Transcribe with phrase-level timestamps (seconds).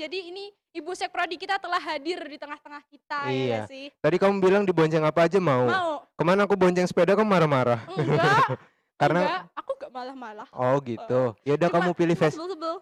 [0.00, 3.44] Jadi ini Ibu Sekprodi kita telah hadir di tengah-tengah kita ya Iya.
[3.44, 3.84] nggak sih?
[4.00, 5.68] Tadi kamu bilang dibonceng apa aja mau.
[5.68, 5.92] Mau?
[6.16, 7.84] Ke mana aku bonceng sepeda kamu marah-marah.
[7.92, 8.56] Enggak.
[9.00, 9.42] Karena enggak.
[9.60, 10.48] Aku gak malah-malah.
[10.56, 11.36] oh gitu.
[11.44, 12.74] Ya udah kamu pilih cuma Ves sebel-sebel.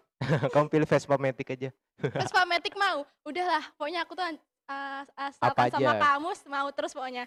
[0.55, 1.71] kamu pilih Vespa Matic aja.
[1.99, 3.03] Vespa Matic mau.
[3.27, 5.99] Udahlah, pokoknya aku tuh uh, asalkan Apa sama aja?
[5.99, 7.25] kamu mau terus pokoknya.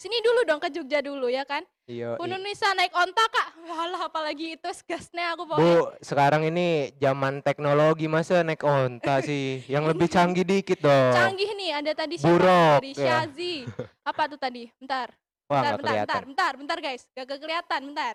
[0.00, 1.60] Sini dulu dong ke Jogja dulu ya kan?
[1.84, 2.16] Iya.
[2.16, 3.48] Bu i- Nunisa naik onta kak.
[3.68, 5.60] Walah apalagi itu gasnya aku pokoknya.
[5.60, 9.60] Bu, sekarang ini zaman teknologi masa naik onta sih.
[9.68, 11.12] Yang lebih canggih dikit dong.
[11.12, 12.32] Canggih nih, ada tadi siapa?
[12.32, 12.96] Buruk, Dari ya.
[12.96, 13.54] Syazi.
[14.00, 14.72] Apa tuh tadi?
[14.80, 15.12] Bentar.
[15.52, 17.02] Wah, bentar, bentar, bentar, bentar, bentar guys.
[17.12, 18.14] Gak kelihatan, bentar.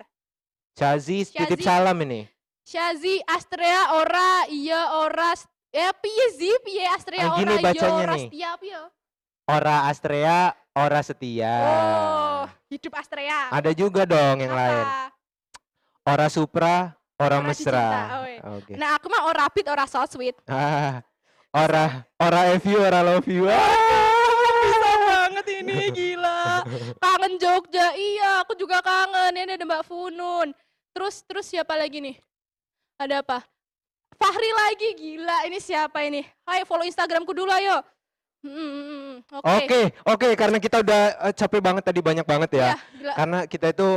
[0.73, 1.70] Syazi titip Syazi.
[1.70, 2.26] salam ini.
[2.65, 5.38] Syazi, Astrea, Ora, iya, Ora,
[5.70, 8.26] ya piye sih, piye Astrea, Ora, iya, Ora, nih.
[8.26, 8.81] Setia, piye?
[9.45, 11.55] Ora Astrea, Ora Setia.
[11.63, 13.47] Oh, hidup Astrea.
[13.47, 14.59] Ada juga dong yang Apa?
[14.59, 14.85] lain.
[16.03, 16.75] Ora Supra,
[17.15, 17.88] Ora Ora Mesra.
[18.20, 18.41] Oh, iya.
[18.59, 18.75] Oke.
[18.75, 20.35] Nah, aku mah Ora Pit, Ora So Sweet.
[20.51, 20.99] Ah,
[21.55, 23.48] ora ora F you, ora love you.
[23.48, 23.63] Ah.
[24.67, 26.68] Bisa banget ini, gila.
[27.03, 29.31] Kangen Jogja, iya, aku juga kangen.
[29.31, 30.51] Ini ada Mbak Funun.
[30.91, 32.20] Terus, terus siapa lagi nih?
[32.99, 33.48] Ada apa?
[34.20, 35.48] Fahri lagi, gila.
[35.48, 36.27] Ini siapa ini?
[36.43, 37.79] Hai, follow Instagramku dulu, ayo.
[38.46, 39.55] Hmm, hmm, hmm, Oke.
[39.57, 42.70] Oke, oke karena kita udah eh, capek banget tadi banyak banget ya.
[42.70, 43.13] Iya, gila.
[43.18, 43.90] Karena kita itu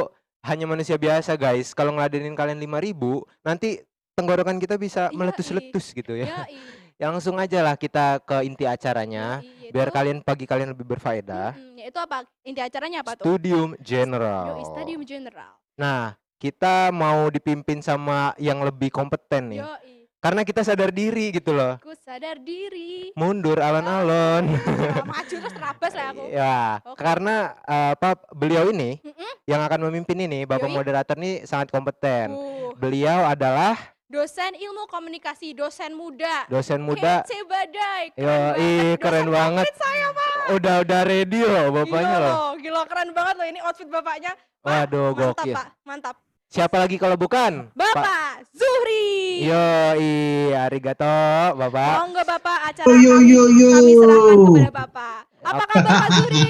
[0.49, 1.77] hanya manusia biasa, guys.
[1.77, 3.85] Kalau ngeladenin kalian 5000, nanti
[4.17, 5.17] tenggorokan kita bisa Yoi.
[5.21, 6.27] meletus-letus gitu ya.
[6.49, 6.57] Yoi,
[6.99, 11.55] Ya langsung aja lah kita ke inti acaranya yoi, biar kalian pagi kalian lebih berfaedah.
[11.55, 12.27] Mm-mm, Itu apa?
[12.43, 13.23] Inti acaranya apa tuh?
[13.23, 14.59] Studium General.
[14.59, 15.55] Yoi, Stadium General.
[15.79, 19.63] Nah, kita mau dipimpin sama yang lebih kompeten nih.
[19.63, 21.79] Yoi, Karena kita sadar diri gitu loh.
[21.79, 23.15] aku sadar diri.
[23.15, 24.51] Mundur alon-alon.
[24.51, 26.23] Wah, Maju terus terabas lah aku.
[26.29, 26.99] ya, Oke.
[26.99, 29.33] karena eh, apa beliau ini Mm-mm.
[29.47, 30.75] yang akan memimpin ini, Bapak Yoi.
[30.75, 32.35] moderator ini sangat kompeten.
[32.35, 36.47] Uh, Beliau adalah dosen ilmu komunikasi, dosen muda.
[36.47, 37.23] dosen muda.
[37.23, 38.05] Kece badai.
[38.13, 38.55] Yo, banget.
[38.57, 39.65] ih, Dosen keren banget.
[39.73, 40.35] saya, Pak.
[40.51, 42.51] Udah udah ready loh bapaknya gila loh.
[42.59, 44.35] Gila keren banget loh ini outfit bapaknya.
[44.59, 45.55] Pak, Waduh, mantap, gokil.
[45.55, 45.67] Pak.
[45.85, 46.17] Mantap.
[46.49, 47.69] Siapa lagi kalau bukan?
[47.77, 49.45] Bapak Zuhri.
[49.45, 49.69] Yo,
[50.01, 52.09] i, arigato, Bapak.
[52.09, 54.01] Monggo Bapak acara Yo, yo, kami, yo, kami yo.
[54.01, 55.19] serahkan kepada Bapak.
[55.45, 56.49] Apa kabar Pak Zuhri?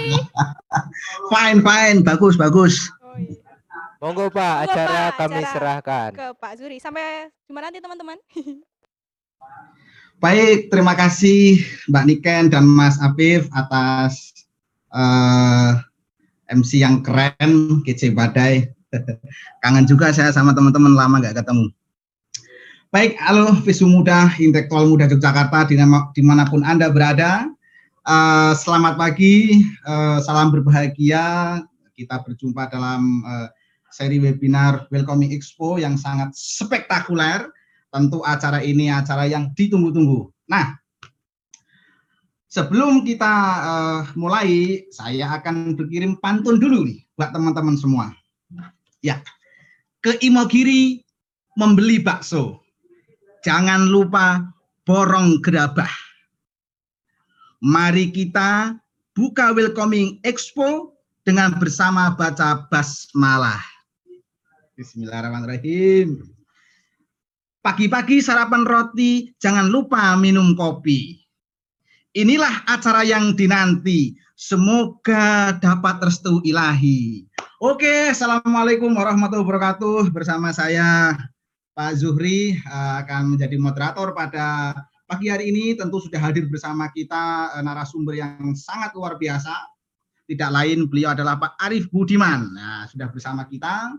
[1.34, 2.94] Fine, fine, bagus, bagus.
[3.03, 3.42] Oh, iya.
[3.98, 6.10] Monggo Pak, Monggo, acara Pak, kami acara serahkan.
[6.15, 6.78] Ke Pak Zuhri.
[6.78, 8.19] Sampai jumpa nanti teman-teman.
[10.22, 11.59] Baik, terima kasih
[11.91, 14.47] Mbak Niken dan Mas Afif atas
[14.94, 15.70] eh,
[16.54, 18.78] MC yang keren, kece badai.
[19.62, 21.69] Kangen juga saya sama teman-teman lama nggak ketemu.
[22.88, 27.44] Baik, halo Visu Muda, Intelektual Muda Yogyakarta, di mana pun Anda berada.
[28.09, 31.60] Eh, selamat pagi, eh, salam berbahagia.
[31.93, 33.48] Kita berjumpa dalam eh,
[33.93, 37.53] seri webinar Welcoming Expo yang sangat spektakuler
[37.93, 40.32] tentu acara ini acara yang ditunggu-tunggu.
[40.48, 40.81] Nah,
[42.48, 48.16] sebelum kita eh, mulai, saya akan berkirim pantun dulu nih buat teman-teman semua.
[48.98, 49.22] Ya,
[50.03, 51.06] ke Imogiri
[51.54, 52.59] membeli bakso.
[53.47, 54.42] Jangan lupa
[54.82, 55.91] borong gerabah.
[57.62, 58.75] Mari kita
[59.14, 63.62] buka Welcoming Expo dengan bersama baca basmalah.
[64.75, 66.19] Bismillahirrahmanirrahim.
[67.62, 71.22] Pagi-pagi sarapan roti, jangan lupa minum kopi.
[72.19, 74.19] Inilah acara yang dinanti.
[74.34, 77.28] Semoga dapat restu ilahi.
[77.59, 80.15] Oke, Assalamualaikum warahmatullahi wabarakatuh.
[80.15, 81.11] Bersama saya
[81.75, 84.79] Pak Zuhri eh, akan menjadi moderator pada
[85.11, 85.75] pagi hari ini.
[85.75, 89.51] Tentu sudah hadir bersama kita eh, narasumber yang sangat luar biasa.
[90.31, 92.47] Tidak lain beliau adalah Pak Arif Budiman.
[92.55, 93.91] Nah, sudah bersama kita.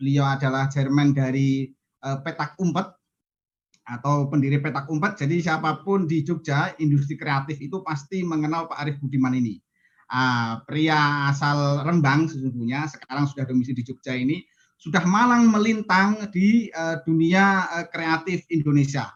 [0.00, 1.68] Beliau adalah chairman dari
[2.00, 2.96] eh, Petak Umpet
[3.92, 5.20] atau pendiri Petak Umpet.
[5.20, 9.60] Jadi siapa pun di Jogja industri kreatif itu pasti mengenal Pak Arif Budiman ini.
[10.12, 14.44] Ah, pria asal Rembang sesungguhnya sekarang sudah domisili di Jogja ini
[14.76, 19.08] sudah malang melintang di eh, dunia eh, kreatif Indonesia.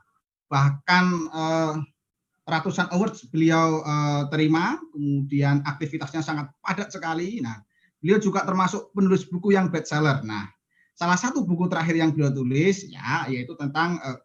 [0.49, 1.05] Bahkan
[1.37, 1.75] eh,
[2.49, 7.45] ratusan awards beliau eh, terima, kemudian aktivitasnya sangat padat sekali.
[7.45, 7.61] Nah,
[8.01, 10.25] beliau juga termasuk penulis buku yang bestseller.
[10.25, 10.49] Nah,
[10.97, 14.19] salah satu buku terakhir yang beliau tulis ya yaitu tentang eh,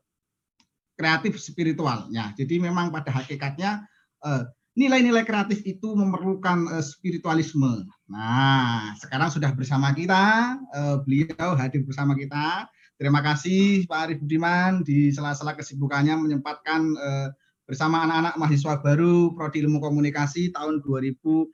[0.96, 2.08] kreatif spiritual.
[2.16, 3.84] Ya, jadi memang pada hakikatnya
[4.24, 4.44] eh,
[4.76, 7.84] nilai-nilai kreatif itu memerlukan eh, spiritualisme.
[8.08, 12.68] Nah, sekarang sudah bersama kita, eh, beliau hadir bersama kita.
[13.02, 17.28] Terima kasih Pak Arif Budiman di sela-sela kesibukannya menyempatkan eh,
[17.66, 21.48] bersama anak-anak mahasiswa baru Prodi Ilmu Komunikasi tahun 2020.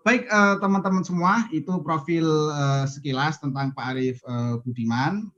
[0.00, 0.32] Baik
[0.64, 2.24] teman-teman semua, itu profil
[2.88, 5.28] sekilas tentang Pak Arif eh, Budiman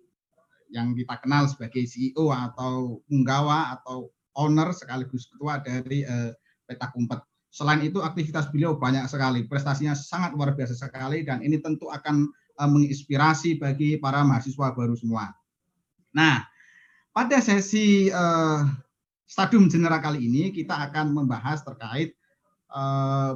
[0.72, 4.08] yang kita kenal sebagai CEO atau punggawa atau
[4.38, 6.32] owner sekaligus ketua dari uh,
[6.64, 7.20] Petak Umpet.
[7.52, 12.28] Selain itu aktivitas beliau banyak sekali, prestasinya sangat luar biasa sekali dan ini tentu akan
[12.56, 15.32] uh, menginspirasi bagi para mahasiswa baru semua.
[16.16, 16.44] Nah,
[17.12, 18.64] pada sesi uh,
[19.28, 22.16] stadium general kali ini kita akan membahas terkait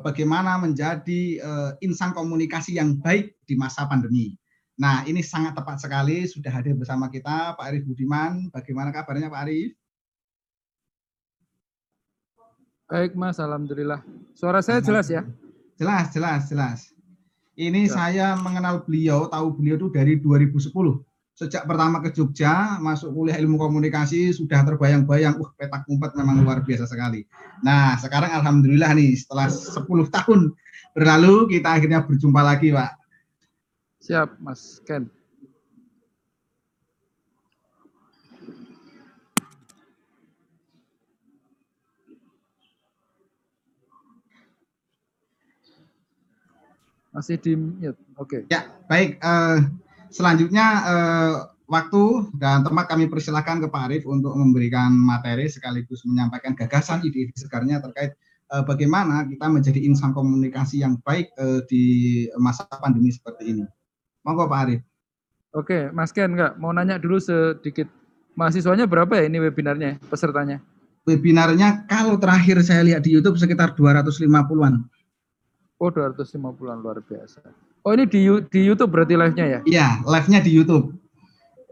[0.01, 1.45] bagaimana menjadi
[1.85, 4.33] insan komunikasi yang baik di masa pandemi.
[4.81, 8.49] Nah, ini sangat tepat sekali sudah hadir bersama kita Pak Arif Budiman.
[8.49, 9.77] Bagaimana kabarnya Pak Arif?
[12.87, 13.99] Baik Mas, Alhamdulillah.
[14.39, 15.27] Suara saya jelas ya?
[15.75, 16.79] Jelas, jelas, jelas.
[17.59, 17.93] Ini ya.
[17.93, 20.71] saya mengenal beliau, tahu beliau itu dari 2010.
[21.37, 26.63] Sejak pertama ke Jogja, masuk kuliah ilmu komunikasi, sudah terbayang-bayang, uh petak umpet memang luar
[26.63, 27.27] biasa sekali.
[27.67, 30.55] Nah, sekarang Alhamdulillah nih, setelah 10 tahun
[30.95, 32.93] berlalu, kita akhirnya berjumpa lagi Pak
[33.99, 35.11] Siap, Mas Ken.
[47.17, 47.97] Masih di mute.
[48.21, 48.45] Oke.
[48.45, 48.53] Okay.
[48.53, 49.17] Ya, baik.
[49.25, 49.65] Uh,
[50.13, 51.35] selanjutnya uh,
[51.65, 57.33] waktu dan tempat kami persilahkan ke Pak Arif untuk memberikan materi sekaligus menyampaikan gagasan ide-ide
[57.33, 58.21] segarnya terkait
[58.53, 63.65] uh, bagaimana kita menjadi insan komunikasi yang baik uh, di masa pandemi seperti ini.
[64.29, 64.81] Monggo Pak Arif.
[65.57, 67.89] Oke, Mas Ken enggak mau nanya dulu sedikit.
[68.37, 70.61] Mahasiswanya berapa ya ini webinarnya, pesertanya?
[71.09, 74.85] Webinarnya kalau terakhir saya lihat di YouTube sekitar 250-an.
[75.77, 77.45] Oh, 250-an luar biasa.
[77.85, 79.61] Oh, ini di di YouTube berarti live-nya ya?
[79.69, 80.97] Iya, live-nya di YouTube.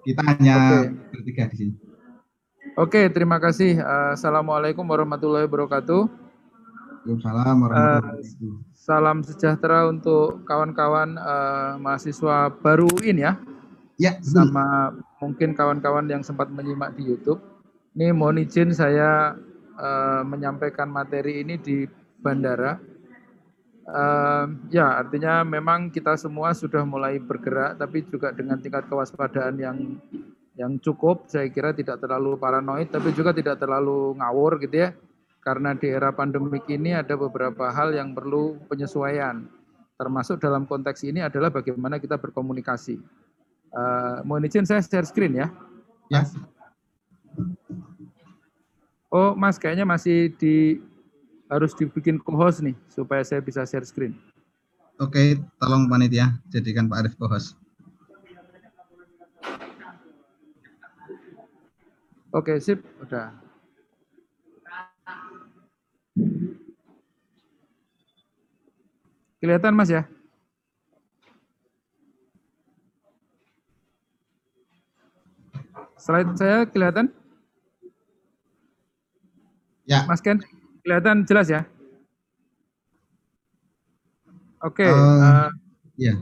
[0.05, 0.93] Kita hanya okay.
[1.09, 1.75] bertiga di sini.
[2.77, 3.81] Oke, terima kasih.
[4.13, 6.05] Assalamualaikum warahmatullahi wabarakatuh.
[6.05, 8.61] Waalaikumsalam warahmatullahi wabarakatuh.
[8.61, 13.41] Uh, Salam sejahtera untuk kawan-kawan uh, mahasiswa baru ini ya.
[13.97, 14.13] Ya.
[14.21, 14.93] Sama
[15.25, 17.41] mungkin kawan-kawan yang sempat menyimak di YouTube.
[17.97, 19.33] Ini mohon izin saya
[19.81, 21.89] uh, menyampaikan materi ini di
[22.21, 22.77] bandara.
[23.85, 29.77] Uh, ya, artinya memang kita semua sudah mulai bergerak, tapi juga dengan tingkat kewaspadaan yang
[30.57, 31.29] yang cukup.
[31.29, 34.91] Saya kira tidak terlalu paranoid, tapi juga tidak terlalu ngawur gitu ya
[35.45, 39.45] karena di era pandemik ini ada beberapa hal yang perlu penyesuaian.
[40.01, 42.97] Termasuk dalam konteks ini adalah bagaimana kita berkomunikasi.
[43.71, 45.53] Uh, mohon izin saya share screen ya.
[46.09, 46.25] Ya.
[49.13, 50.83] Oh, Mas, kayaknya masih di
[51.49, 54.17] harus dibikin co-host nih supaya saya bisa share screen.
[55.03, 57.59] Oke, tolong panitia jadikan Pak Arif co-host.
[62.35, 63.31] Oke, sip, udah.
[69.39, 70.03] Kelihatan Mas ya?
[76.01, 77.09] Slide saya kelihatan?
[79.85, 80.09] Ya.
[80.09, 80.41] Mas Ken,
[80.85, 81.65] kelihatan jelas ya?
[84.61, 84.85] Oke.
[84.85, 85.51] Okay, uh, uh, eh,
[85.97, 86.15] ya.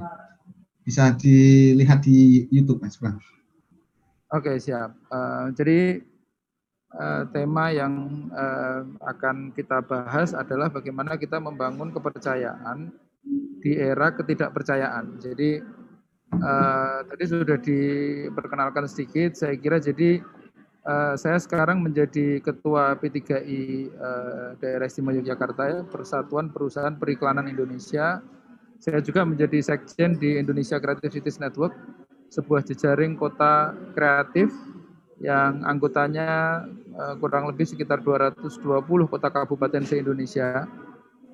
[0.82, 3.18] Bisa dilihat di YouTube Mas Bang.
[4.32, 4.94] Oke, okay, siap.
[5.10, 6.02] Uh, jadi
[6.94, 12.90] uh, tema yang uh, akan kita bahas adalah bagaimana kita membangun kepercayaan
[13.62, 15.22] di era ketidakpercayaan.
[15.22, 15.62] Jadi
[16.34, 19.38] uh, tadi sudah diperkenalkan sedikit.
[19.38, 20.18] Saya kira jadi
[20.86, 27.46] uh, saya sekarang menjadi ketua P3I uh, eh, Daerah Istimewa Yogyakarta ya, Persatuan Perusahaan Periklanan
[27.50, 28.22] Indonesia.
[28.82, 31.70] Saya juga menjadi sekjen di Indonesia Creative Cities Network,
[32.34, 34.50] sebuah jejaring kota kreatif
[35.22, 36.62] yang anggotanya
[36.98, 38.58] uh, kurang lebih sekitar 220
[39.06, 40.66] kota kabupaten se-Indonesia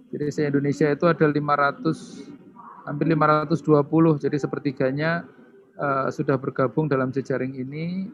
[0.09, 4.25] jadi se-Indonesia itu ada 500 hampir 520.
[4.25, 5.29] Jadi sepertiganya
[5.77, 8.09] uh, sudah bergabung dalam jejaring ini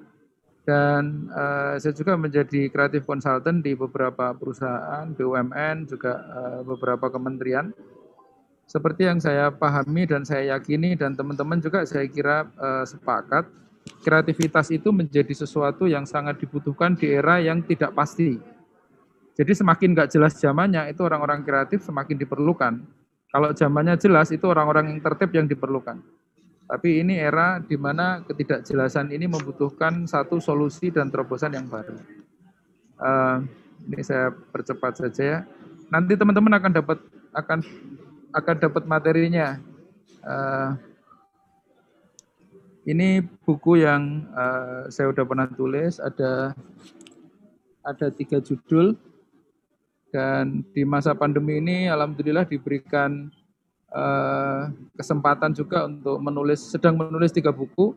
[0.64, 7.73] dan uh, saya juga menjadi kreatif konsultan di beberapa perusahaan BUMN juga uh, beberapa kementerian.
[8.64, 13.44] Seperti yang saya pahami dan saya yakini dan teman-teman juga saya kira uh, sepakat,
[14.00, 18.40] kreativitas itu menjadi sesuatu yang sangat dibutuhkan di era yang tidak pasti
[19.35, 22.73] jadi semakin nggak jelas zamannya itu orang-orang kreatif semakin diperlukan.
[23.35, 25.99] Kalau zamannya jelas itu orang-orang yang tertib yang diperlukan.
[26.75, 31.95] Tapi ini era di mana ketidakjelasan ini membutuhkan satu solusi dan terobosan yang baru.
[32.99, 33.47] Uh,
[33.87, 35.38] ini saya percepat saja ya.
[35.87, 36.99] Nanti teman-teman akan dapat
[37.31, 37.59] akan
[38.35, 39.62] akan dapat materinya.
[40.26, 40.75] Uh,
[42.90, 46.02] ini buku yang uh, saya sudah pernah tulis.
[46.02, 46.59] Ada
[47.87, 48.99] ada tiga judul
[50.11, 53.31] dan di masa pandemi ini alhamdulillah diberikan
[53.95, 57.95] uh, kesempatan juga untuk menulis sedang menulis tiga buku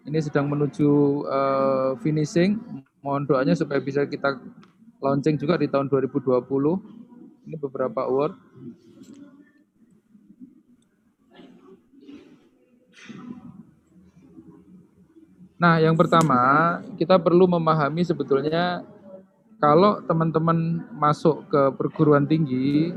[0.00, 0.88] Ini sedang menuju
[1.28, 2.56] uh, finishing.
[3.04, 4.40] Mohon doanya supaya bisa kita
[4.96, 6.40] launching juga di tahun 2020.
[7.44, 8.32] Ini beberapa award.
[15.60, 16.40] Nah, yang pertama,
[16.96, 18.80] kita perlu memahami sebetulnya
[19.60, 22.96] kalau teman-teman masuk ke perguruan tinggi,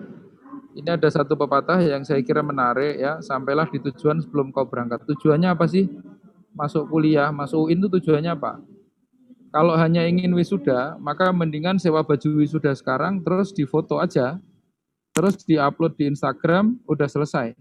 [0.74, 5.06] ini ada satu pepatah yang saya kira menarik ya, sampailah di tujuan sebelum kau berangkat.
[5.06, 5.86] Tujuannya apa sih?
[6.54, 8.62] Masuk kuliah, masuk UIN itu tujuannya apa?
[9.54, 14.42] Kalau hanya ingin wisuda, maka mendingan sewa baju wisuda sekarang, terus difoto aja,
[15.14, 17.54] terus diupload di Instagram, udah selesai.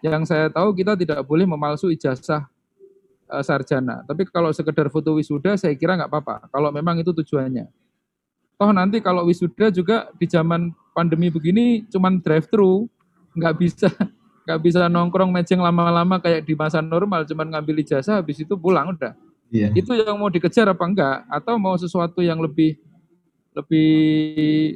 [0.00, 2.48] Yang saya tahu kita tidak boleh memalsu ijazah
[3.28, 4.04] uh, sarjana.
[4.08, 6.36] Tapi kalau sekedar foto wisuda saya kira nggak apa-apa.
[6.48, 7.68] Kalau memang itu tujuannya.
[8.54, 12.86] Toh nanti kalau wisuda juga di zaman pandemi begini cuman drive thru,
[13.34, 13.90] nggak bisa
[14.46, 18.94] nggak bisa nongkrong mejeng lama-lama kayak di masa normal, cuman ngambil ijazah habis itu pulang
[18.94, 19.12] udah.
[19.52, 19.74] Iya.
[19.76, 21.16] Itu yang mau dikejar apa enggak?
[21.28, 22.78] Atau mau sesuatu yang lebih
[23.54, 23.90] lebih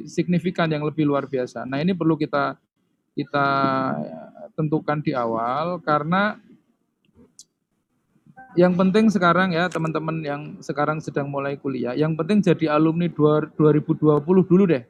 [0.07, 1.67] signifikan, yang lebih luar biasa.
[1.67, 2.55] Nah ini perlu kita
[3.13, 3.47] kita
[4.55, 6.39] tentukan di awal karena
[8.57, 13.53] yang penting sekarang ya teman-teman yang sekarang sedang mulai kuliah, yang penting jadi alumni 2020
[14.25, 14.81] dulu deh.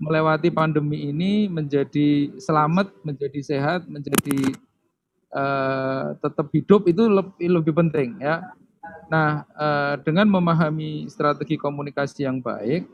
[0.00, 4.54] Melewati pandemi ini menjadi selamat, menjadi sehat, menjadi
[5.32, 8.52] uh, tetap hidup itu lebih, lebih penting ya.
[9.12, 12.88] Nah, uh, dengan memahami strategi komunikasi yang baik,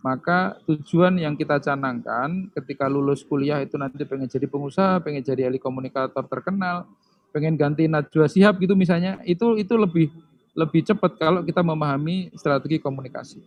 [0.00, 5.50] maka tujuan yang kita canangkan ketika lulus kuliah itu nanti pengen jadi pengusaha, pengen jadi
[5.50, 6.86] ahli komunikator terkenal,
[7.34, 10.14] pengen ganti Najwa Sihab gitu misalnya, itu itu lebih
[10.56, 13.44] lebih cepat kalau kita memahami strategi komunikasi.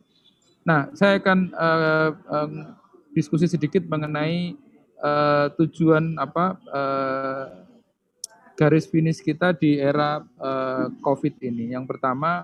[0.68, 2.52] Nah, saya akan uh, um,
[3.14, 4.54] diskusi sedikit mengenai
[5.02, 7.46] uh, tujuan apa uh,
[8.60, 11.72] garis finish kita di era uh, COVID ini.
[11.72, 12.44] Yang pertama,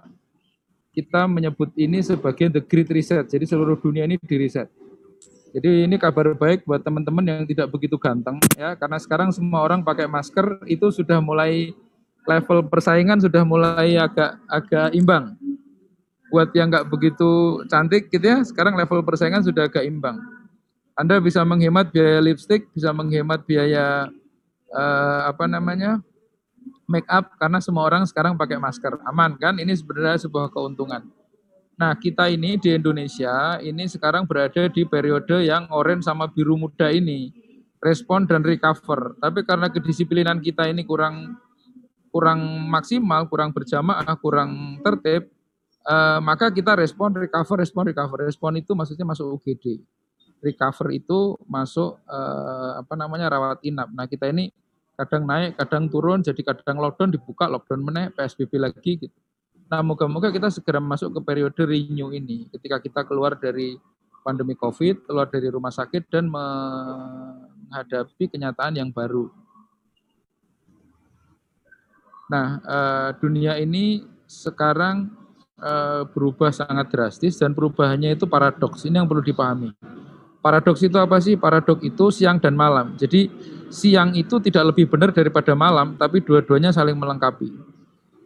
[0.95, 3.27] kita menyebut ini sebagai the great reset.
[3.27, 4.71] Jadi seluruh dunia ini di reset.
[5.55, 9.79] Jadi ini kabar baik buat teman-teman yang tidak begitu ganteng ya, karena sekarang semua orang
[9.87, 11.71] pakai masker itu sudah mulai
[12.27, 15.31] level persaingan sudah mulai agak agak imbang.
[16.27, 20.19] Buat yang nggak begitu cantik gitu ya, sekarang level persaingan sudah agak imbang.
[20.95, 24.07] Anda bisa menghemat biaya lipstick, bisa menghemat biaya
[24.71, 25.99] uh, apa namanya
[26.87, 29.59] make up karena semua orang sekarang pakai masker, aman kan?
[29.59, 31.03] Ini sebenarnya sebuah keuntungan.
[31.75, 36.87] Nah, kita ini di Indonesia ini sekarang berada di periode yang orange sama biru muda
[36.87, 37.35] ini,
[37.83, 39.19] respon dan recover.
[39.19, 41.35] Tapi karena kedisiplinan kita ini kurang
[42.15, 42.39] kurang
[42.71, 45.27] maksimal, kurang berjamaah, kurang tertib,
[45.83, 48.23] eh, maka kita respon, recover, respon, recover.
[48.23, 49.83] Respon itu maksudnya masuk UGD.
[50.43, 53.89] Recover itu masuk eh, apa namanya rawat inap.
[53.93, 54.53] Nah, kita ini
[54.95, 59.17] kadang naik, kadang turun, jadi kadang lockdown dibuka, lockdown menaik, PSBB lagi gitu.
[59.65, 63.75] Nah, moga-moga kita segera masuk ke periode renew ini ketika kita keluar dari
[64.21, 69.29] pandemi Covid, keluar dari rumah sakit dan menghadapi kenyataan yang baru.
[72.25, 75.13] Nah, eh, dunia ini sekarang
[75.61, 78.85] eh, berubah sangat drastis dan perubahannya itu paradoks.
[78.85, 79.73] Ini yang perlu dipahami.
[80.45, 81.33] Paradoks itu apa sih?
[81.41, 82.93] Paradoks itu siang dan malam.
[83.01, 83.25] Jadi
[83.73, 87.49] siang itu tidak lebih benar daripada malam, tapi dua-duanya saling melengkapi.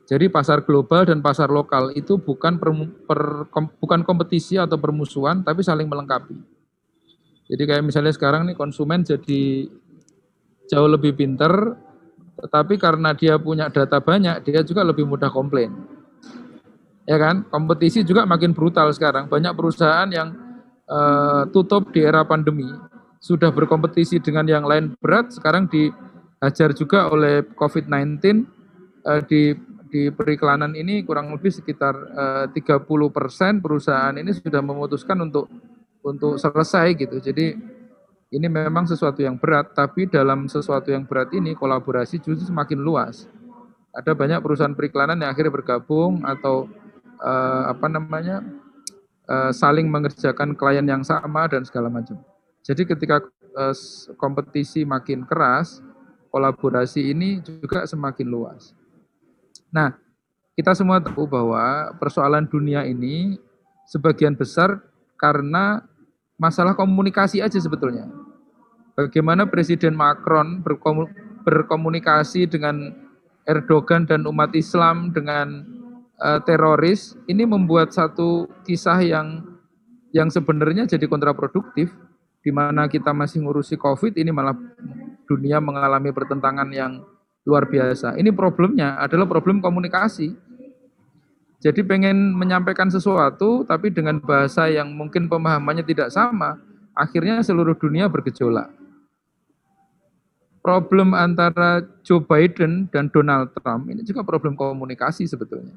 [0.03, 2.75] Jadi pasar global dan pasar lokal itu bukan per,
[3.07, 6.35] per, kom, bukan kompetisi atau permusuhan, tapi saling melengkapi.
[7.47, 9.71] Jadi kayak misalnya sekarang nih konsumen jadi
[10.67, 11.79] jauh lebih pinter,
[12.35, 15.71] tetapi karena dia punya data banyak, dia juga lebih mudah komplain.
[17.07, 17.47] Ya kan?
[17.47, 19.31] Kompetisi juga makin brutal sekarang.
[19.31, 20.48] Banyak perusahaan yang
[20.89, 22.67] uh, tutup di era pandemi
[23.21, 28.43] sudah berkompetisi dengan yang lain berat, sekarang dihajar juga oleh COVID-19
[29.05, 29.53] uh, di
[29.89, 35.49] di periklanan ini kurang lebih sekitar eh, 30 persen perusahaan ini sudah memutuskan untuk
[36.05, 37.17] untuk selesai gitu.
[37.19, 37.57] Jadi
[38.29, 43.25] ini memang sesuatu yang berat, tapi dalam sesuatu yang berat ini kolaborasi justru semakin luas.
[43.89, 46.69] Ada banyak perusahaan periklanan yang akhirnya bergabung atau
[47.19, 48.45] eh, apa namanya
[49.29, 52.17] eh, saling mengerjakan klien yang sama dan segala macam.
[52.65, 53.21] Jadi ketika
[53.53, 53.75] eh,
[54.17, 55.85] kompetisi makin keras,
[56.33, 58.73] kolaborasi ini juga semakin luas.
[59.69, 59.93] Nah,
[60.57, 63.37] kita semua tahu bahwa persoalan dunia ini
[63.87, 64.81] sebagian besar
[65.15, 65.85] karena
[66.35, 68.11] masalah komunikasi aja sebetulnya.
[68.99, 70.59] Bagaimana Presiden Macron
[71.47, 72.91] berkomunikasi dengan
[73.47, 75.63] Erdogan dan umat Islam dengan
[76.19, 79.43] uh, teroris ini membuat satu kisah yang
[80.11, 81.93] yang sebenarnya jadi kontraproduktif
[82.39, 84.55] di mana kita masih ngurusi Covid ini malah
[85.27, 87.03] dunia mengalami pertentangan yang
[87.45, 88.15] luar biasa.
[88.17, 90.33] Ini problemnya adalah problem komunikasi.
[91.59, 96.55] Jadi pengen menyampaikan sesuatu tapi dengan bahasa yang mungkin pemahamannya tidak sama,
[96.95, 98.71] akhirnya seluruh dunia bergejolak.
[100.63, 105.75] Problem antara Joe Biden dan Donald Trump ini juga problem komunikasi sebetulnya.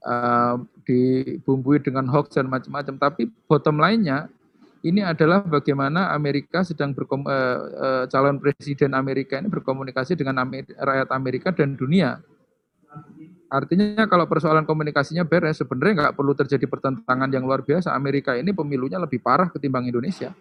[0.00, 4.32] Uh, dibumbui dengan hoax dan macam-macam, tapi bottom lainnya
[4.80, 10.64] ini adalah bagaimana Amerika sedang berkom, uh, uh, calon presiden Amerika ini berkomunikasi dengan Amer
[10.72, 12.16] rakyat Amerika dan dunia.
[13.52, 17.92] Artinya kalau persoalan komunikasinya beres, sebenarnya nggak perlu terjadi pertentangan yang luar biasa.
[17.92, 20.32] Amerika ini pemilunya lebih parah ketimbang Indonesia.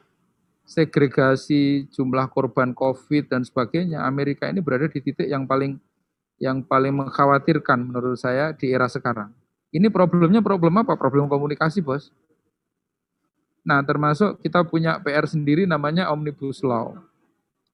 [0.63, 5.81] Segregasi jumlah korban COVID dan sebagainya, Amerika ini berada di titik yang paling
[6.39, 9.35] yang paling mengkhawatirkan menurut saya di era sekarang.
[9.69, 10.97] Ini problemnya problem apa?
[10.97, 12.09] Problem komunikasi, bos.
[13.61, 16.97] Nah, termasuk kita punya PR sendiri namanya Omnibus Law.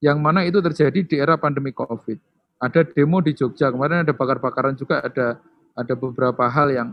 [0.04, 2.20] Yang mana itu terjadi di era pandemi Covid.
[2.60, 5.40] Ada demo di Jogja, kemarin ada bakar-bakaran juga, ada
[5.76, 6.90] ada beberapa hal yang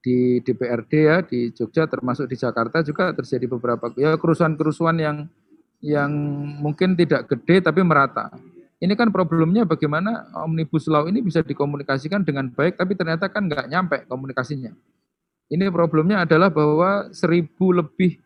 [0.00, 5.16] di DPRD ya di Jogja termasuk di Jakarta juga terjadi beberapa ya kerusuhan-kerusuhan yang
[5.84, 6.12] yang
[6.60, 8.32] mungkin tidak gede tapi merata.
[8.80, 13.68] Ini kan problemnya bagaimana Omnibus Law ini bisa dikomunikasikan dengan baik tapi ternyata kan nggak
[13.68, 14.72] nyampe komunikasinya.
[15.52, 18.16] Ini problemnya adalah bahwa seribu lebih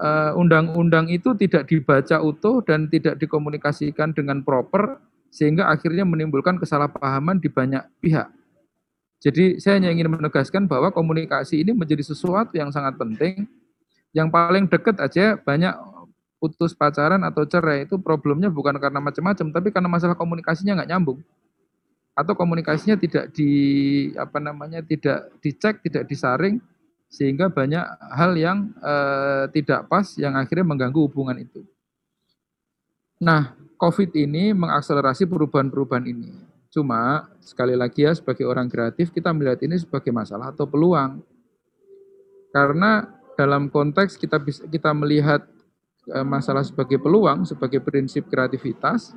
[0.00, 6.56] eh, undang-undang uh, itu tidak dibaca utuh dan tidak dikomunikasikan dengan proper sehingga akhirnya menimbulkan
[6.56, 8.32] kesalahpahaman di banyak pihak.
[9.18, 13.50] Jadi saya hanya ingin menegaskan bahwa komunikasi ini menjadi sesuatu yang sangat penting.
[14.14, 15.74] Yang paling dekat aja banyak
[16.38, 21.20] putus pacaran atau cerai itu problemnya bukan karena macam-macam, tapi karena masalah komunikasinya nggak nyambung
[22.18, 23.50] atau komunikasinya tidak di
[24.18, 26.58] apa namanya tidak dicek, tidak disaring
[27.06, 31.62] sehingga banyak hal yang eh, tidak pas yang akhirnya mengganggu hubungan itu.
[33.22, 36.34] Nah, COVID ini mengakselerasi perubahan-perubahan ini.
[36.74, 41.22] Cuma sekali lagi ya sebagai orang kreatif kita melihat ini sebagai masalah atau peluang.
[42.50, 43.06] Karena
[43.38, 45.46] dalam konteks kita bisa kita melihat
[46.24, 49.12] masalah sebagai peluang, sebagai prinsip kreativitas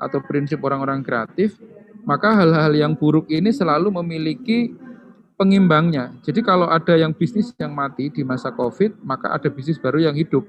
[0.00, 1.58] atau prinsip orang-orang kreatif,
[2.06, 4.72] maka hal-hal yang buruk ini selalu memiliki
[5.36, 6.16] pengimbangnya.
[6.20, 10.16] Jadi kalau ada yang bisnis yang mati di masa COVID, maka ada bisnis baru yang
[10.16, 10.44] hidup.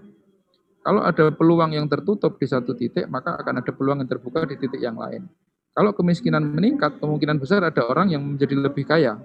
[0.81, 4.57] Kalau ada peluang yang tertutup di satu titik, maka akan ada peluang yang terbuka di
[4.57, 5.29] titik yang lain.
[5.71, 9.15] Kalau kemiskinan meningkat, kemungkinan besar ada orang yang menjadi lebih kaya.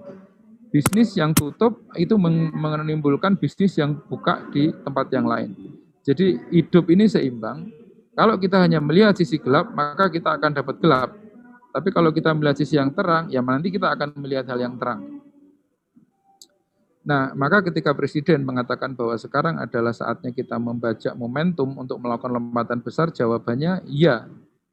[0.71, 5.51] Bisnis yang tutup itu menimbulkan bisnis yang buka di tempat yang lain.
[6.07, 7.67] Jadi hidup ini seimbang.
[8.15, 11.11] Kalau kita hanya melihat sisi gelap, maka kita akan dapat gelap.
[11.75, 15.19] Tapi kalau kita melihat sisi yang terang, ya nanti kita akan melihat hal yang terang.
[17.07, 22.79] Nah, maka ketika Presiden mengatakan bahwa sekarang adalah saatnya kita membajak momentum untuk melakukan lompatan
[22.83, 24.27] besar, jawabannya iya.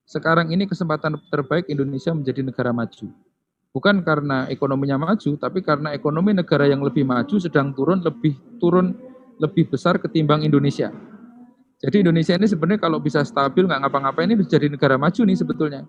[0.07, 3.11] Sekarang ini kesempatan terbaik Indonesia menjadi negara maju.
[3.75, 8.95] Bukan karena ekonominya maju, tapi karena ekonomi negara yang lebih maju sedang turun lebih turun
[9.39, 10.95] lebih besar ketimbang Indonesia.
[11.83, 15.37] Jadi Indonesia ini sebenarnya kalau bisa stabil nggak ngapa-ngapain ini bisa jadi negara maju nih
[15.37, 15.83] sebetulnya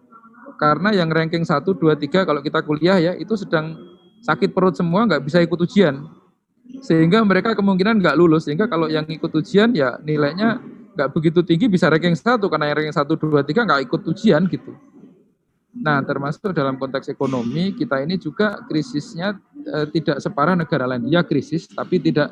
[0.57, 3.75] karena yang ranking 1, 2, 3 kalau kita kuliah ya itu sedang
[4.23, 6.07] sakit perut semua nggak bisa ikut ujian
[6.81, 10.57] sehingga mereka kemungkinan nggak lulus sehingga kalau yang ikut ujian ya nilainya
[10.95, 14.41] nggak begitu tinggi bisa ranking 1 karena yang ranking 1, 2, 3 nggak ikut ujian
[14.49, 14.73] gitu.
[15.75, 19.35] Nah termasuk dalam konteks ekonomi kita ini juga krisisnya
[19.67, 21.11] eh, tidak separah negara lain.
[21.11, 22.31] Ya krisis tapi tidak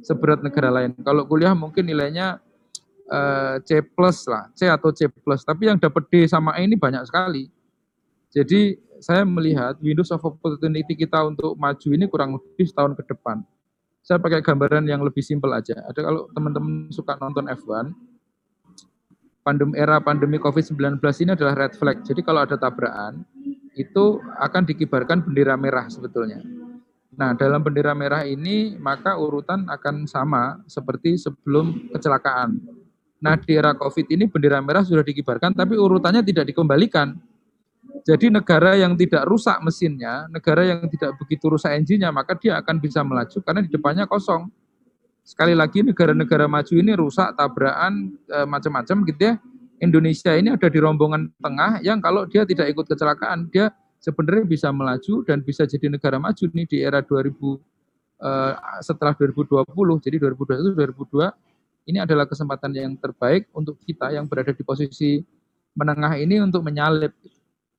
[0.00, 0.94] seberat negara lain.
[1.02, 2.38] Kalau kuliah mungkin nilainya
[3.08, 5.44] eh, C plus lah, C atau C plus.
[5.44, 7.48] Tapi yang dapat D sama E ini banyak sekali.
[8.34, 13.44] Jadi saya melihat Windows of Opportunity kita untuk maju ini kurang lebih setahun ke depan.
[14.04, 15.80] Saya pakai gambaran yang lebih simpel aja.
[15.88, 17.88] Ada kalau teman-teman suka nonton F1,
[19.44, 22.04] pandemi era pandemi COVID-19 ini adalah red flag.
[22.04, 23.24] Jadi kalau ada tabrakan,
[23.76, 26.40] itu akan dikibarkan bendera merah sebetulnya.
[27.14, 32.58] Nah, dalam bendera merah ini maka urutan akan sama seperti sebelum kecelakaan.
[33.24, 37.16] Nah, di era COVID ini bendera merah sudah dikibarkan tapi urutannya tidak dikembalikan
[38.04, 42.76] jadi negara yang tidak rusak mesinnya, negara yang tidak begitu rusak engine-nya, maka dia akan
[42.76, 44.52] bisa melaju karena di depannya kosong.
[45.24, 49.34] Sekali lagi negara-negara maju ini rusak, tabrakan, e, macam-macam gitu ya.
[49.80, 53.72] Indonesia ini ada di rombongan tengah yang kalau dia tidak ikut kecelakaan, dia
[54.04, 57.56] sebenarnya bisa melaju dan bisa jadi negara maju nih di era 2000
[58.20, 58.30] e,
[58.84, 59.64] setelah 2020.
[60.04, 61.32] Jadi 2021 2022
[61.84, 65.20] ini adalah kesempatan yang terbaik untuk kita yang berada di posisi
[65.76, 67.12] menengah ini untuk menyalip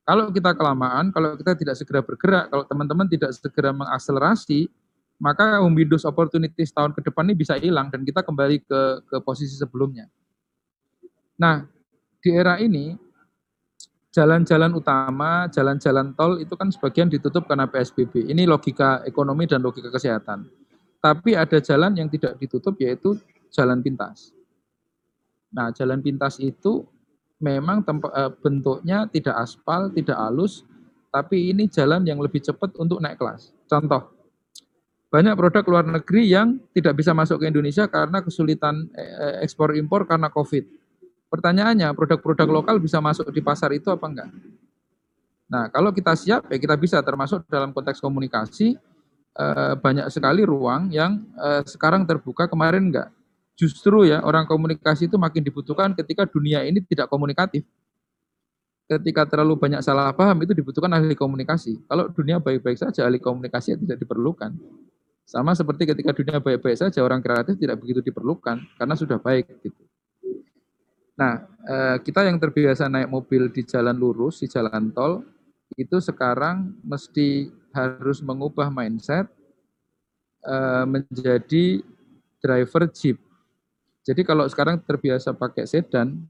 [0.05, 4.69] kalau kita kelamaan, kalau kita tidak segera bergerak, kalau teman-teman tidak segera mengakselerasi,
[5.17, 9.57] maka Windows opportunity tahun ke depan ini bisa hilang dan kita kembali ke, ke posisi
[9.57, 10.05] sebelumnya.
[11.41, 11.65] Nah,
[12.21, 12.93] di era ini,
[14.13, 18.29] jalan-jalan utama, jalan-jalan tol itu kan sebagian ditutup karena PSBB.
[18.29, 20.45] Ini logika ekonomi dan logika kesehatan.
[21.01, 23.17] Tapi ada jalan yang tidak ditutup yaitu
[23.51, 24.31] jalan pintas.
[25.51, 26.86] Nah, jalan pintas itu
[27.39, 30.65] memang eh, bentuknya tidak aspal, tidak halus,
[31.13, 33.51] tapi ini jalan yang lebih cepat untuk naik kelas.
[33.65, 34.13] Contoh,
[35.10, 40.03] banyak produk luar negeri yang tidak bisa masuk ke Indonesia karena kesulitan eh, ekspor impor
[40.10, 40.86] karena COVID
[41.36, 44.29] Pertanyaannya, produk-produk lokal bisa masuk di pasar itu apa enggak?
[45.51, 48.79] Nah, kalau kita siap, ya kita bisa termasuk dalam konteks komunikasi,
[49.36, 53.10] eh, banyak sekali ruang yang eh, sekarang terbuka, kemarin enggak.
[53.55, 57.63] Justru ya, orang komunikasi itu makin dibutuhkan ketika dunia ini tidak komunikatif.
[58.85, 61.79] Ketika terlalu banyak salah paham, itu dibutuhkan ahli komunikasi.
[61.89, 64.53] Kalau dunia baik-baik saja, ahli komunikasi tidak diperlukan.
[65.25, 69.49] Sama seperti ketika dunia baik-baik saja, orang kreatif tidak begitu diperlukan, karena sudah baik.
[69.65, 69.81] gitu.
[71.15, 75.23] Nah, eh, kita yang terbiasa naik mobil di jalan lurus, di jalan tol,
[75.79, 79.25] itu sekarang mesti harus mengubah mindset
[80.45, 81.81] eh, menjadi
[82.43, 83.17] driver jeep.
[84.05, 86.21] Jadi kalau sekarang terbiasa pakai sedan,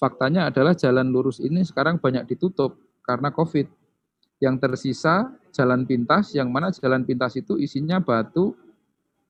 [0.00, 3.68] faktanya adalah jalan lurus ini sekarang banyak ditutup karena COVID.
[4.40, 8.56] Yang tersisa jalan pintas, yang mana jalan pintas itu isinya batu,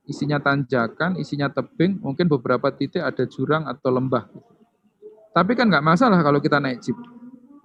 [0.06, 4.30] isinya tanjakan, isinya tebing, mungkin beberapa titik ada jurang atau lembah.
[5.34, 6.96] Tapi kan nggak masalah kalau kita naik jeep.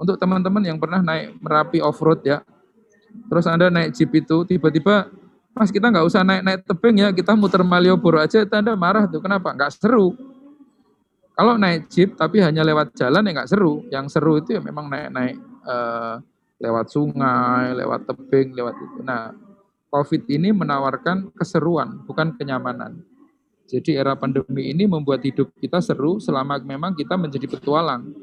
[0.01, 2.41] Untuk teman-teman yang pernah naik Merapi off-road ya,
[3.29, 5.13] terus Anda naik jeep itu, tiba-tiba,
[5.53, 9.21] Mas kita nggak usah naik-naik tebing ya, kita muter Malioboro aja, itu Anda marah tuh.
[9.21, 9.53] Kenapa?
[9.53, 10.17] Nggak seru.
[11.33, 13.85] Kalau naik jeep tapi hanya lewat jalan ya nggak seru.
[13.89, 16.21] Yang seru itu ya memang naik-naik uh,
[16.61, 18.99] lewat sungai, lewat tebing, lewat itu.
[19.01, 19.33] Nah,
[19.93, 23.01] COVID ini menawarkan keseruan, bukan kenyamanan.
[23.69, 28.13] Jadi era pandemi ini membuat hidup kita seru selama memang kita menjadi petualang.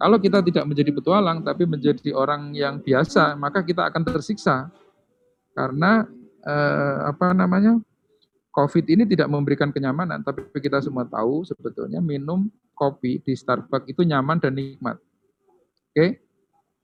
[0.00, 4.72] Kalau kita tidak menjadi petualang tapi menjadi orang yang biasa, maka kita akan tersiksa.
[5.52, 6.08] Karena
[6.44, 7.80] eh, apa namanya?
[8.50, 14.02] Covid ini tidak memberikan kenyamanan, tapi kita semua tahu sebetulnya minum kopi di Starbucks itu
[14.02, 14.98] nyaman dan nikmat.
[15.94, 16.18] Oke?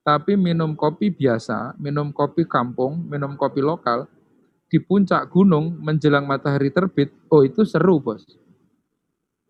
[0.06, 4.06] Tapi minum kopi biasa, minum kopi kampung, minum kopi lokal
[4.70, 8.22] di puncak gunung menjelang matahari terbit, oh itu seru bos.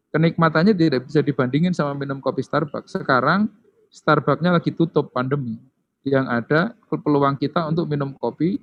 [0.09, 2.97] Kenikmatannya tidak bisa dibandingin sama minum kopi Starbucks.
[2.97, 3.53] Sekarang
[3.93, 5.61] Starbucksnya lagi tutup pandemi.
[6.07, 8.57] Yang ada peluang kita untuk minum kopi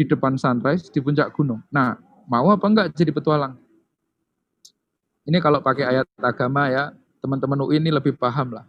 [0.00, 1.60] di depan sunrise di puncak gunung.
[1.68, 3.60] Nah, mau apa enggak jadi petualang?
[5.28, 8.64] Ini kalau pakai ayat agama ya, teman-teman UI ini lebih paham lah.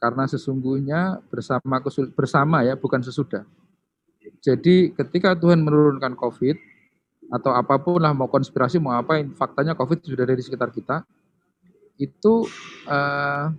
[0.00, 1.84] Karena sesungguhnya bersama
[2.16, 3.44] bersama ya, bukan sesudah.
[4.40, 6.56] Jadi ketika Tuhan menurunkan COVID
[7.28, 11.04] atau apa pun lah mau konspirasi mau apa, faktanya COVID sudah dari sekitar kita,
[12.00, 12.48] itu
[12.88, 13.52] uh,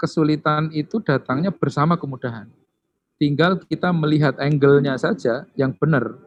[0.00, 2.48] kesulitan itu datangnya bersama kemudahan.
[3.16, 6.20] Tinggal kita melihat angle-nya saja yang benar.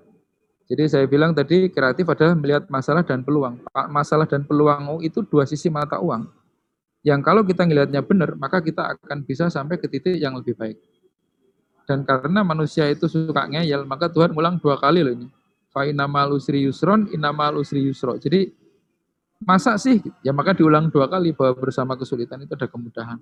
[0.70, 3.62] Jadi saya bilang tadi kreatif adalah melihat masalah dan peluang.
[3.90, 6.30] Masalah dan peluang itu dua sisi mata uang.
[7.06, 10.78] Yang kalau kita melihatnya benar, maka kita akan bisa sampai ke titik yang lebih baik.
[11.90, 15.26] Dan karena manusia itu suka ngeyel, maka Tuhan ulang dua kali loh ini.
[15.74, 18.18] Fa inamal usri yusron, inamal usri yusro.
[18.22, 18.50] Jadi
[19.42, 20.02] masa sih?
[20.22, 23.18] Ya maka diulang dua kali bahwa bersama kesulitan itu ada kemudahan.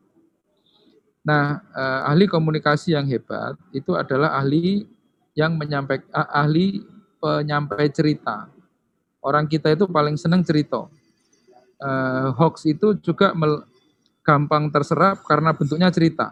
[1.28, 4.88] Nah, eh, ahli komunikasi yang hebat itu adalah ahli
[5.36, 6.88] yang menyampaikan ahli
[7.20, 8.48] penyampai cerita.
[9.20, 10.88] Orang kita itu paling senang cerita.
[11.84, 13.36] Eh, hoax itu juga
[14.24, 16.32] gampang terserap karena bentuknya cerita.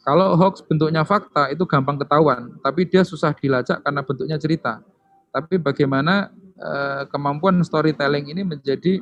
[0.00, 4.80] Kalau hoax bentuknya fakta itu gampang ketahuan, tapi dia susah dilacak karena bentuknya cerita.
[5.28, 8.96] Tapi bagaimana eh, kemampuan storytelling ini menjadi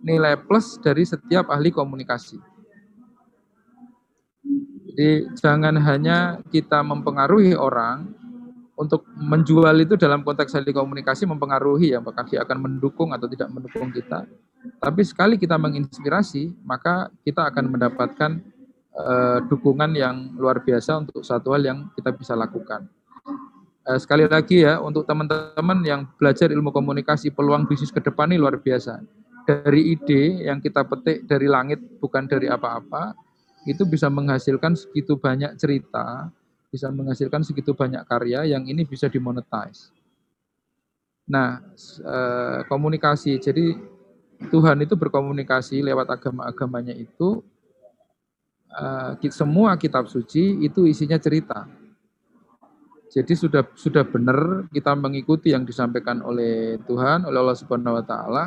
[0.00, 2.40] nilai plus dari setiap ahli komunikasi.
[5.00, 8.12] Jadi jangan hanya kita mempengaruhi orang
[8.76, 13.88] untuk menjual itu dalam konteks komunikasi mempengaruhi ya, apakah dia akan mendukung atau tidak mendukung
[13.96, 14.28] kita.
[14.76, 18.44] Tapi sekali kita menginspirasi, maka kita akan mendapatkan
[18.92, 22.84] uh, dukungan yang luar biasa untuk satu hal yang kita bisa lakukan.
[23.88, 28.36] Uh, sekali lagi ya, untuk teman-teman yang belajar ilmu komunikasi, peluang bisnis ke depan ini
[28.36, 29.00] luar biasa.
[29.48, 33.29] Dari ide yang kita petik dari langit, bukan dari apa-apa,
[33.68, 36.32] itu bisa menghasilkan segitu banyak cerita,
[36.72, 39.92] bisa menghasilkan segitu banyak karya yang ini bisa dimonetize.
[41.28, 41.62] Nah,
[42.02, 43.76] uh, komunikasi, jadi
[44.48, 47.44] Tuhan itu berkomunikasi lewat agama-agamanya itu
[48.72, 51.68] uh, semua kitab suci itu isinya cerita.
[53.10, 58.44] Jadi sudah sudah benar kita mengikuti yang disampaikan oleh Tuhan, oleh Allah Subhanahu wa taala.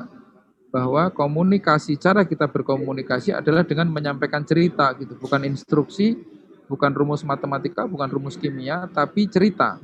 [0.73, 6.17] Bahwa komunikasi cara kita berkomunikasi adalah dengan menyampaikan cerita gitu, bukan instruksi,
[6.65, 9.77] bukan rumus matematika, bukan rumus kimia, tapi cerita.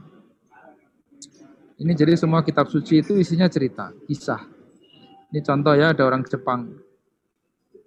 [1.78, 4.41] Ini jadi semua kitab suci itu isinya cerita, kisah.
[5.30, 6.73] Ini contoh ya, ada orang Jepang.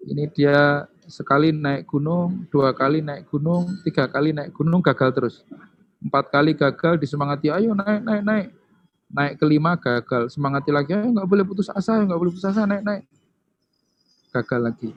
[0.06, 5.34] Ini dia sekali naik gunung, dua kali naik gunung, tiga kali naik gunung, gagal terus.
[5.98, 8.48] Empat kali gagal, disemangati, ayo naik, naik, naik.
[9.12, 12.80] Naik kelima gagal, semangati lagi, ayo nggak boleh putus asa, nggak boleh putus asa, naik,
[12.80, 13.04] naik.
[14.32, 14.90] Gagal lagi.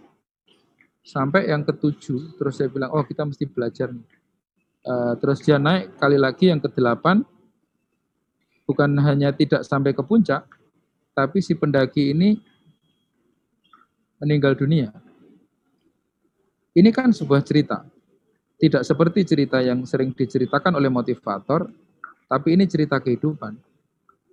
[1.03, 4.07] Sampai yang ketujuh, terus saya bilang, oh kita mesti belajar nih.
[4.87, 7.27] Uh, terus dia naik kali lagi yang kedelapan,
[8.63, 10.47] bukan hanya tidak sampai ke puncak,
[11.11, 12.39] tapi si pendaki ini
[14.23, 14.95] meninggal dunia.
[16.71, 17.83] Ini kan sebuah cerita.
[18.55, 21.67] Tidak seperti cerita yang sering diceritakan oleh motivator,
[22.31, 23.74] tapi ini cerita kehidupan.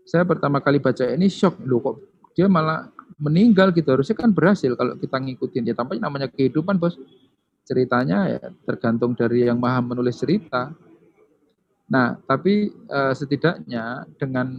[0.07, 1.97] Saya pertama kali baca ini shock, loh kok
[2.35, 3.93] dia malah meninggal gitu.
[3.95, 5.69] Harusnya kan berhasil kalau kita ngikutin.
[5.69, 6.99] Ya tampaknya namanya kehidupan bos.
[7.63, 10.75] Ceritanya ya tergantung dari yang maha menulis cerita.
[11.87, 14.59] Nah, tapi uh, setidaknya dengan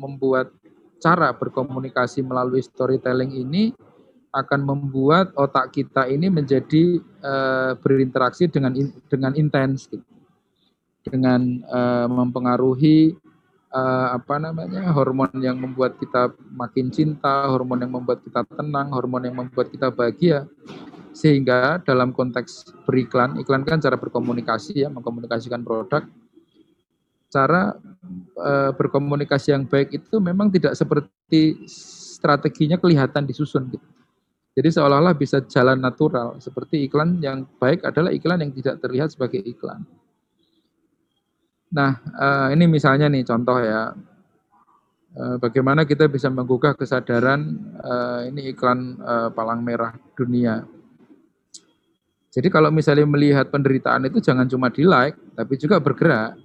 [0.00, 0.50] membuat
[0.98, 3.72] cara berkomunikasi melalui storytelling ini
[4.30, 8.74] akan membuat otak kita ini menjadi uh, berinteraksi dengan
[9.10, 10.06] dengan intens gitu.
[11.00, 13.16] dengan uh, mempengaruhi
[13.72, 19.24] uh, apa namanya hormon yang membuat kita makin cinta, hormon yang membuat kita tenang, hormon
[19.26, 20.46] yang membuat kita bahagia.
[21.10, 26.06] Sehingga dalam konteks beriklan, iklan kan cara berkomunikasi ya, mengkomunikasikan produk
[27.30, 27.78] cara
[28.34, 31.62] e, berkomunikasi yang baik itu memang tidak seperti
[32.18, 33.86] strateginya kelihatan disusun gitu.
[34.50, 39.38] Jadi seolah-olah bisa jalan natural seperti iklan yang baik adalah iklan yang tidak terlihat sebagai
[39.46, 39.86] iklan.
[41.70, 42.26] Nah, e,
[42.58, 43.94] ini misalnya nih contoh ya.
[45.10, 47.40] E, bagaimana kita bisa menggugah kesadaran
[47.78, 47.94] e,
[48.34, 48.98] ini iklan
[49.34, 50.66] palang merah dunia.
[52.30, 56.38] Jadi kalau misalnya melihat penderitaan itu jangan cuma di like, tapi juga bergerak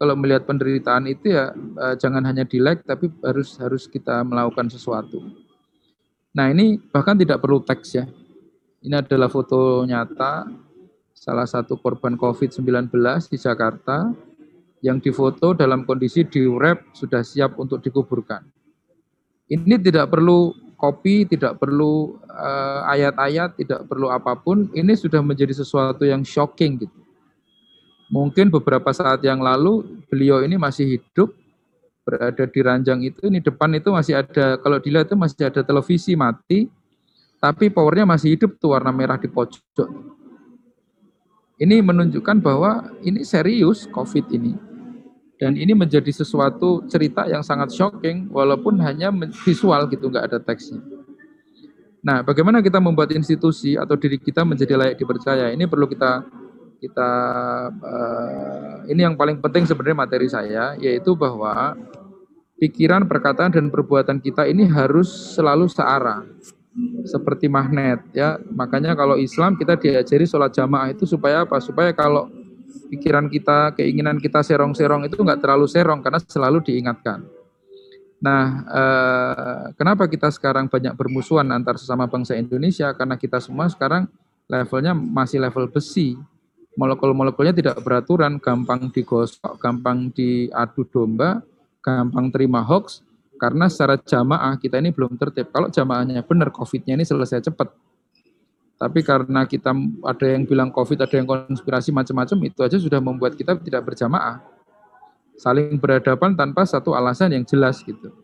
[0.00, 1.52] kalau melihat penderitaan itu ya
[2.00, 5.20] jangan hanya di like tapi harus harus kita melakukan sesuatu.
[6.32, 8.08] Nah ini bahkan tidak perlu teks ya.
[8.82, 10.48] Ini adalah foto nyata
[11.22, 12.90] salah satu korban COVID-19
[13.30, 14.10] di Jakarta
[14.82, 18.42] yang difoto dalam kondisi diurep sudah siap untuk dikuburkan.
[19.46, 24.66] Ini tidak perlu kopi, tidak perlu eh, ayat-ayat, uh, tidak perlu apa pun.
[24.74, 27.02] Ini sudah menjadi sesuatu yang shocking gitu
[28.12, 31.32] Mungkin beberapa saat yang lalu beliau ini masih hidup,
[32.04, 36.12] berada di ranjang itu, ini depan itu masih ada, kalau dilihat itu masih ada televisi
[36.12, 36.68] mati,
[37.40, 40.11] tapi powernya masih hidup tuh warna merah di pojok.
[41.62, 44.58] Ini menunjukkan bahwa ini serius COVID ini.
[45.38, 49.14] Dan ini menjadi sesuatu cerita yang sangat shocking, walaupun hanya
[49.46, 50.82] visual gitu, nggak ada teksnya.
[52.02, 55.54] Nah, bagaimana kita membuat institusi atau diri kita menjadi layak dipercaya?
[55.54, 56.26] Ini perlu kita
[56.82, 57.10] kita
[57.78, 61.78] uh, ini yang paling penting sebenarnya materi saya yaitu bahwa
[62.58, 66.26] pikiran, perkataan dan perbuatan kita ini harus selalu searah
[67.04, 68.40] seperti magnet ya.
[68.52, 71.60] Makanya kalau Islam kita diajari sholat jamaah itu supaya apa?
[71.60, 72.28] Supaya kalau
[72.88, 77.24] pikiran kita, keinginan kita serong-serong itu nggak terlalu serong karena selalu diingatkan.
[78.22, 82.94] Nah, eh, kenapa kita sekarang banyak bermusuhan antar sesama bangsa Indonesia?
[82.94, 84.06] Karena kita semua sekarang
[84.46, 86.14] levelnya masih level besi
[86.76, 91.44] molekul-molekulnya tidak beraturan, gampang digosok, gampang diadu domba,
[91.84, 93.04] gampang terima hoax,
[93.42, 95.50] karena secara jamaah kita ini belum tertib.
[95.50, 97.74] Kalau jamaahnya benar, COVID-nya ini selesai cepat.
[98.78, 99.74] Tapi karena kita
[100.06, 104.38] ada yang bilang COVID, ada yang konspirasi macam-macam, itu aja sudah membuat kita tidak berjamaah.
[105.34, 108.14] Saling berhadapan tanpa satu alasan yang jelas gitu.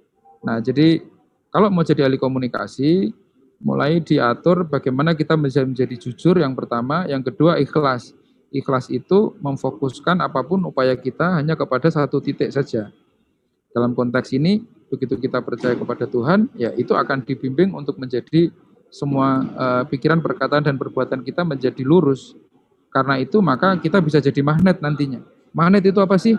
[0.46, 1.02] Nah, jadi
[1.50, 3.11] kalau mau jadi ahli komunikasi,
[3.59, 8.14] mulai diatur bagaimana kita bisa menjadi jujur yang pertama, yang kedua ikhlas
[8.48, 12.88] Ikhlas itu memfokuskan apa pun upaya kita hanya kepada satu titik saja.
[13.76, 18.51] Dalam konteks ini, begitu kita percaya kepada Tuhan, ya itu akan dibimbing untuk menjadi
[18.88, 22.35] semua uh, pikiran, perkataan, dan perbuatan kita menjadi lurus.
[22.88, 25.20] Karena itu maka kita bisa jadi magnet nantinya.
[25.53, 26.35] Magnet itu apa sih?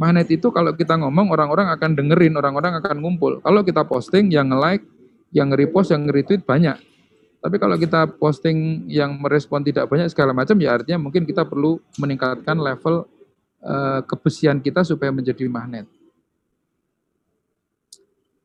[0.00, 3.44] Magnet itu kalau kita ngomong orang-orang akan dengerin, orang-orang akan ngumpul.
[3.44, 4.82] Kalau kita posting, yang nge-like,
[5.36, 6.80] yang nge-repost, yang nge-retweet banyak.
[7.42, 11.76] Tapi kalau kita posting yang merespon tidak banyak segala macam, ya artinya mungkin kita perlu
[12.00, 13.04] meningkatkan level
[13.66, 15.84] uh, kebesian kita supaya menjadi magnet.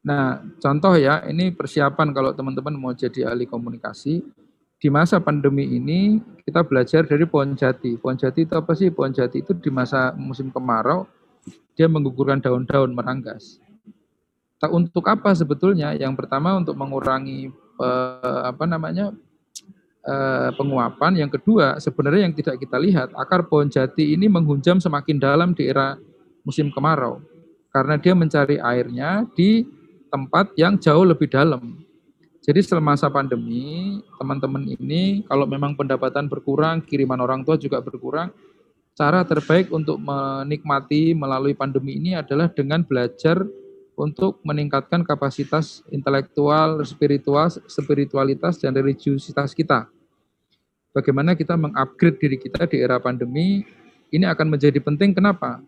[0.06, 4.24] Nah, contoh ya, ini persiapan kalau teman-teman mau jadi ahli komunikasi.
[4.78, 7.98] Di masa pandemi ini, kita belajar dari pohon jati.
[7.98, 8.94] Pohon jati itu apa sih?
[8.94, 11.10] Pohon jati itu di masa musim kemarau,
[11.74, 13.58] dia menggugurkan daun-daun meranggas.
[14.70, 15.98] Untuk apa sebetulnya?
[15.98, 17.50] Yang pertama untuk mengurangi
[17.82, 19.14] eh, apa namanya
[20.06, 21.26] eh, penguapan.
[21.26, 25.70] Yang kedua sebenarnya yang tidak kita lihat akar pohon jati ini menghunjam semakin dalam di
[25.70, 25.98] era
[26.48, 27.20] musim kemarau
[27.78, 29.62] karena dia mencari airnya di
[30.08, 31.84] tempat yang jauh lebih dalam.
[32.48, 38.32] Jadi selama masa pandemi, teman-teman ini kalau memang pendapatan berkurang, kiriman orang tua juga berkurang,
[38.96, 43.44] cara terbaik untuk menikmati melalui pandemi ini adalah dengan belajar
[43.98, 49.90] untuk meningkatkan kapasitas intelektual, spiritual, spiritualitas dan religiusitas kita.
[50.96, 53.62] Bagaimana kita mengupgrade diri kita di era pandemi
[54.10, 55.14] ini akan menjadi penting.
[55.14, 55.60] Kenapa?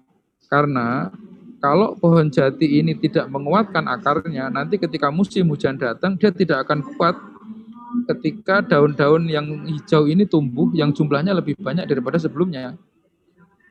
[0.48, 1.12] Karena
[1.60, 6.80] kalau pohon jati ini tidak menguatkan akarnya, nanti ketika musim hujan datang dia tidak akan
[6.96, 7.16] kuat
[8.08, 12.80] ketika daun-daun yang hijau ini tumbuh yang jumlahnya lebih banyak daripada sebelumnya.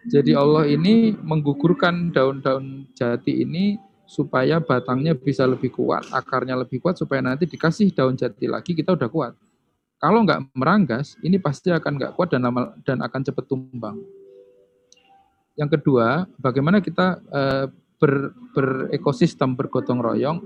[0.09, 6.96] Jadi Allah ini menggugurkan daun-daun jati ini supaya batangnya bisa lebih kuat, akarnya lebih kuat
[6.96, 9.33] supaya nanti dikasih daun jati lagi kita udah kuat.
[9.98, 12.46] Kalau nggak meranggas, ini pasti akan nggak kuat dan
[12.87, 13.98] dan akan cepat tumbang.
[15.59, 17.66] Yang kedua, bagaimana kita uh,
[17.99, 20.38] ber, berekosistem bergotong royong,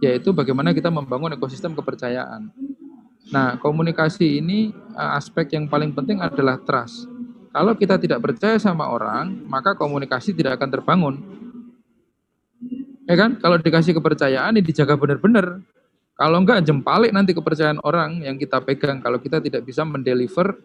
[0.00, 2.48] yaitu bagaimana kita membangun ekosistem kepercayaan.
[3.28, 7.04] Nah, komunikasi ini uh, aspek yang paling penting adalah trust.
[7.52, 11.14] Kalau kita tidak percaya sama orang, maka komunikasi tidak akan terbangun
[13.04, 13.36] Ya kan?
[13.36, 15.60] Kalau dikasih kepercayaan ini dijaga benar-benar.
[16.14, 20.56] Kalau enggak jempalik nanti kepercayaan orang yang kita pegang kalau kita tidak bisa mendeliver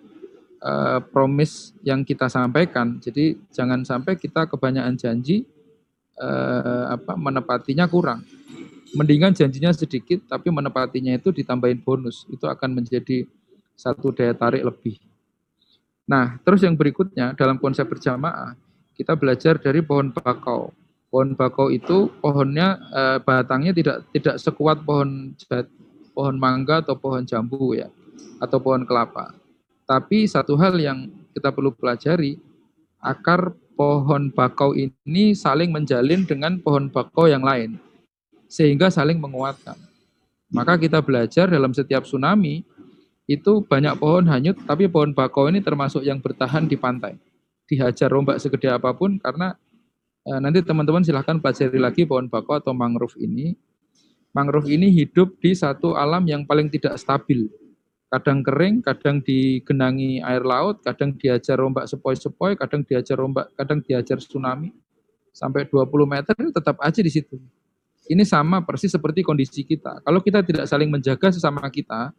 [0.64, 3.00] uh, promise yang kita sampaikan.
[3.00, 5.48] Jadi jangan sampai kita kebanyakan janji
[6.20, 8.24] uh, apa menepatinya kurang.
[8.96, 12.26] Mendingan janjinya sedikit tapi menepatinya itu ditambahin bonus.
[12.30, 13.28] Itu akan menjadi
[13.78, 14.98] satu daya tarik lebih.
[16.10, 18.58] Nah, terus yang berikutnya dalam konsep berjamaah,
[18.98, 20.74] kita belajar dari pohon bakau
[21.10, 25.34] pohon bakau itu pohonnya eh, batangnya tidak tidak sekuat pohon
[26.14, 27.90] pohon mangga atau pohon jambu ya
[28.40, 29.34] atau pohon kelapa.
[29.90, 32.38] Tapi satu hal yang kita perlu pelajari,
[33.02, 37.82] akar pohon bakau ini saling menjalin dengan pohon bakau yang lain
[38.46, 39.74] sehingga saling menguatkan.
[40.54, 42.62] Maka kita belajar dalam setiap tsunami
[43.26, 47.18] itu banyak pohon hanyut, tapi pohon bakau ini termasuk yang bertahan di pantai.
[47.66, 49.58] Dihajar rombak segede apa pun karena
[50.30, 53.58] Eh, nanti teman-teman silahkan pelajari lagi pohon bakau atau mangrove ini.
[54.36, 57.50] Mangrove ini hidup di satu alam yang paling tidak stabil.
[58.10, 64.18] Kadang kering, kadang digenangi air laut, kadang diajar rombak sepoi-sepoi, kadang diajar rombak, kadang diajar
[64.18, 64.74] tsunami.
[65.30, 67.38] Sampai 20 meter tetap aja di situ.
[68.10, 70.02] Ini sama persis seperti kondisi kita.
[70.02, 72.10] Kalau kita tidak saling menjaga sesama kita,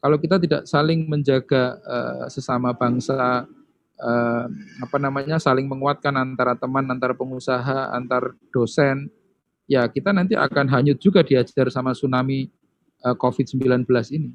[0.00, 3.44] kalau kita tidak saling menjaga uh, sesama bangsa,
[4.00, 4.44] eh,
[4.82, 9.08] apa namanya saling menguatkan antara teman, antara pengusaha, antar dosen,
[9.70, 12.50] ya kita nanti akan hanyut juga diajar sama tsunami
[13.04, 14.32] eh, COVID-19 ini.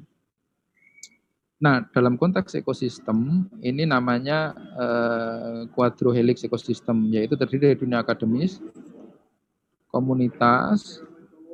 [1.60, 8.64] Nah, dalam konteks ekosistem, ini namanya eh, quadrohelix ekosistem, yaitu terdiri dari dunia akademis,
[9.92, 11.04] komunitas,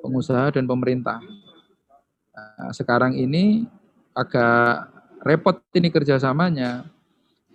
[0.07, 1.19] pengusaha, dan pemerintah.
[2.31, 3.67] Nah, sekarang ini
[4.15, 4.95] agak
[5.27, 6.87] repot ini kerjasamanya,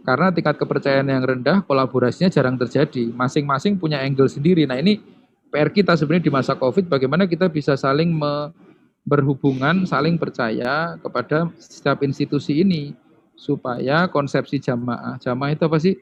[0.01, 3.13] karena tingkat kepercayaan yang rendah, kolaborasinya jarang terjadi.
[3.13, 4.65] Masing-masing punya angle sendiri.
[4.65, 4.97] Nah ini
[5.53, 8.49] PR kita sebenarnya di masa COVID, bagaimana kita bisa saling me
[9.05, 12.93] berhubungan, saling percaya kepada setiap institusi ini.
[13.33, 15.97] Supaya konsepsi jamaah, jamaah itu apa sih?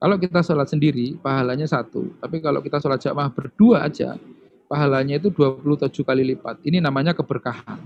[0.00, 2.08] Kalau kita sholat sendiri, pahalanya satu.
[2.16, 4.16] Tapi kalau kita sholat jamaah berdua aja,
[4.64, 6.64] pahalanya itu 27 kali lipat.
[6.64, 7.76] Ini namanya keberkahan.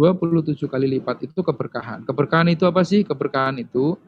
[0.00, 2.08] 27 kali lipat itu keberkahan.
[2.08, 3.04] Keberkahan itu apa sih?
[3.04, 4.00] Keberkahan itu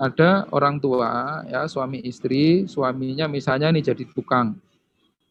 [0.00, 4.56] ada orang tua ya suami istri, suaminya misalnya nih jadi tukang.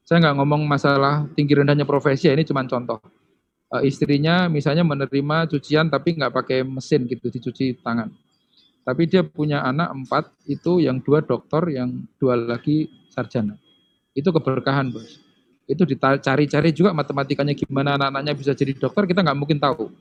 [0.10, 2.98] Saya nggak ngomong masalah tinggi rendahnya profesi ya, ini cuma contoh.
[3.70, 8.10] E, istrinya misalnya menerima cucian tapi nggak pakai mesin gitu, dicuci tangan.
[8.82, 13.54] Tapi dia punya anak empat, itu yang dua dokter, yang dua lagi sarjana.
[14.18, 15.30] Itu keberkahan, bos
[15.70, 19.94] itu dicari-cari juga matematikanya gimana anak-anaknya bisa jadi dokter kita nggak mungkin tahu.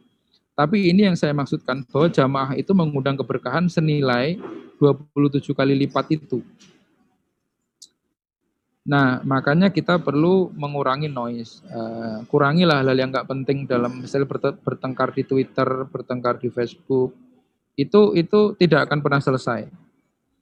[0.56, 4.40] Tapi ini yang saya maksudkan bahwa jamaah itu mengundang keberkahan senilai
[4.80, 6.40] 27 kali lipat itu.
[8.89, 11.61] Nah, makanya kita perlu mengurangi noise.
[11.68, 14.32] Uh, kurangilah hal-hal yang nggak penting dalam misalnya
[14.64, 17.12] bertengkar di Twitter, bertengkar di Facebook.
[17.76, 19.68] Itu itu tidak akan pernah selesai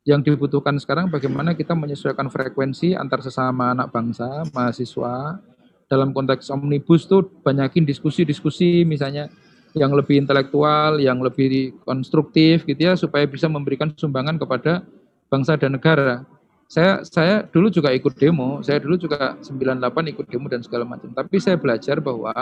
[0.07, 5.43] yang dibutuhkan sekarang bagaimana kita menyesuaikan frekuensi antar sesama anak bangsa, mahasiswa.
[5.87, 9.31] Dalam konteks omnibus tuh banyakin diskusi-diskusi misalnya
[9.75, 14.87] yang lebih intelektual, yang lebih konstruktif gitu ya supaya bisa memberikan sumbangan kepada
[15.27, 16.23] bangsa dan negara.
[16.67, 21.15] Saya saya dulu juga ikut demo, saya dulu juga 98 ikut demo dan segala macam.
[21.15, 22.35] Tapi saya belajar bahwa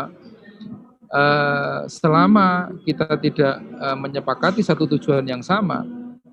[1.13, 5.85] uh, selama kita tidak uh, menyepakati satu tujuan yang sama,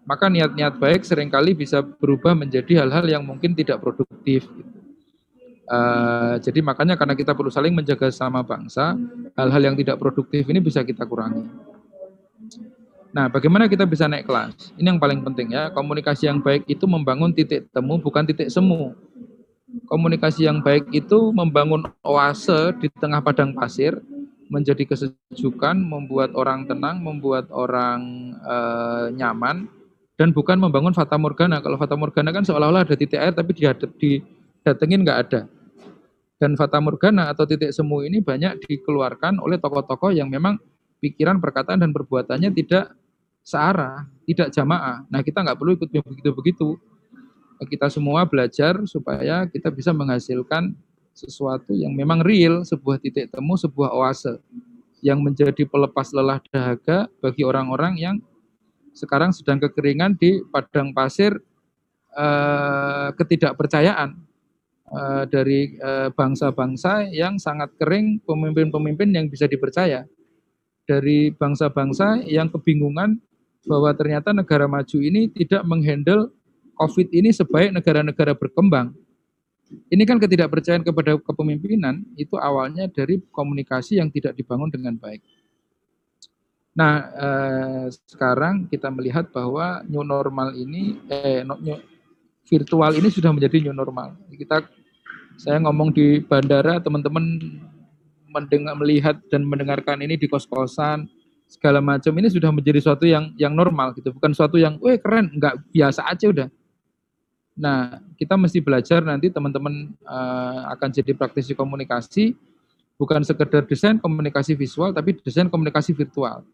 [0.07, 4.47] maka niat-niat baik sering kali bisa berubah menjadi hal-hal yang mungkin tidak produktif.
[5.71, 8.95] Uh, jadi makanya karena kita perlu saling menjaga sama bangsa,
[9.35, 11.43] hal-hal yang tidak produktif ini bisa kita kurangi.
[13.11, 14.71] Nah, bagaimana kita bisa naik kelas?
[14.79, 15.67] Ini yang paling penting ya.
[15.75, 18.95] Komunikasi yang baik itu membangun titik temu, bukan titik semu.
[19.91, 23.99] Komunikasi yang baik itu membangun oase di tengah padang pasir,
[24.47, 28.57] menjadi kesejukan, membuat orang tenang, membuat orang e,
[29.15, 29.67] nyaman,
[30.15, 31.59] dan bukan membangun fata morgana.
[31.59, 35.41] Kalau fata morgana kan seolah-olah ada titik air, tapi didatengin nggak ada.
[36.39, 40.59] Dan fata morgana atau titik semu ini banyak dikeluarkan oleh tokoh-tokoh yang memang
[41.03, 43.00] pikiran, perkataan, dan perbuatannya tidak
[43.51, 45.03] searah, tidak jamaah.
[45.11, 46.79] Nah kita nggak perlu ikut begitu-begitu.
[47.61, 50.73] Kita semua belajar supaya kita bisa menghasilkan
[51.11, 54.39] sesuatu yang memang real, sebuah titik temu, sebuah oase
[55.03, 58.15] yang menjadi pelepas lelah dahaga bagi orang-orang yang
[58.95, 61.37] sekarang sedang kekeringan di padang pasir
[62.15, 64.09] eh, ketidakpercayaan
[64.89, 70.05] eh, dari eh, bangsa-bangsa yang sangat kering, pemimpin-pemimpin yang bisa dipercaya
[70.85, 73.21] dari bangsa-bangsa yang kebingungan
[73.65, 76.33] bahwa ternyata negara maju ini tidak menghandle
[76.77, 78.93] COVID ini sebaik negara-negara berkembang.
[79.87, 85.23] Ini kan ketidakpercayaan kepada kepemimpinan itu awalnya dari komunikasi yang tidak dibangun dengan baik.
[86.71, 91.79] Nah, eh, sekarang kita melihat bahwa new normal ini, eh, new,
[92.47, 94.15] virtual ini sudah menjadi new normal.
[94.31, 94.63] Kita,
[95.39, 97.39] saya ngomong di bandara, teman-teman
[98.31, 101.07] mendengar, melihat dan mendengarkan ini di kos-kosan,
[101.51, 105.35] segala macam ini sudah menjadi suatu yang yang normal gitu, bukan suatu yang, weh keren,
[105.35, 106.47] nggak biasa aja udah.
[107.59, 112.31] Nah, kita mesti belajar nanti teman-teman uh, akan jadi praktisi komunikasi,
[112.95, 116.47] bukan sekedar desain komunikasi visual, tapi desain komunikasi virtual.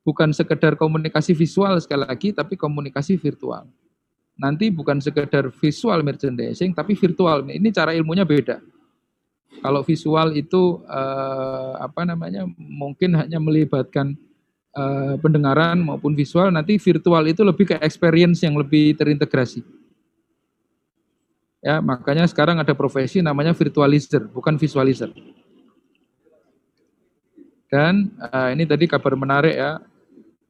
[0.00, 3.68] Bukan sekedar komunikasi visual sekali lagi, tapi komunikasi virtual.
[4.40, 7.44] Nanti bukan sekedar visual merchandising, tapi virtual.
[7.44, 8.64] Ini cara ilmunya beda
[9.60, 14.14] kalau visual itu uh, apa namanya mungkin hanya melibatkan
[14.76, 19.64] uh, pendengaran maupun visual, nanti virtual itu lebih ke experience yang lebih terintegrasi.
[21.64, 25.10] Ya, makanya sekarang ada profesi namanya virtualizer, bukan visualizer.
[27.66, 29.82] Dan uh, ini tadi kabar menarik ya,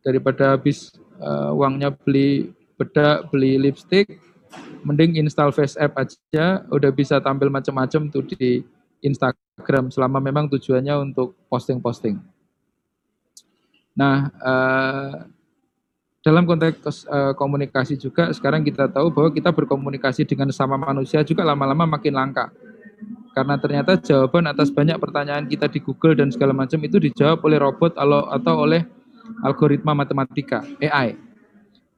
[0.05, 4.21] daripada habis uh, uangnya beli bedak, beli lipstick,
[4.85, 8.61] mending install Face App aja, udah bisa tampil macam-macam tuh di
[9.07, 12.19] Instagram selama memang tujuannya untuk posting-posting.
[13.97, 15.13] Nah, eh,
[16.27, 21.47] dalam konteks eh, komunikasi juga sekarang kita tahu bahwa kita berkomunikasi dengan sama manusia juga
[21.47, 22.51] lama-lama makin langka.
[23.31, 27.61] Karena ternyata jawaban atas banyak pertanyaan kita di Google dan segala macam itu dijawab oleh
[27.61, 28.83] robot atau oleh
[29.45, 31.15] algoritma matematika AI.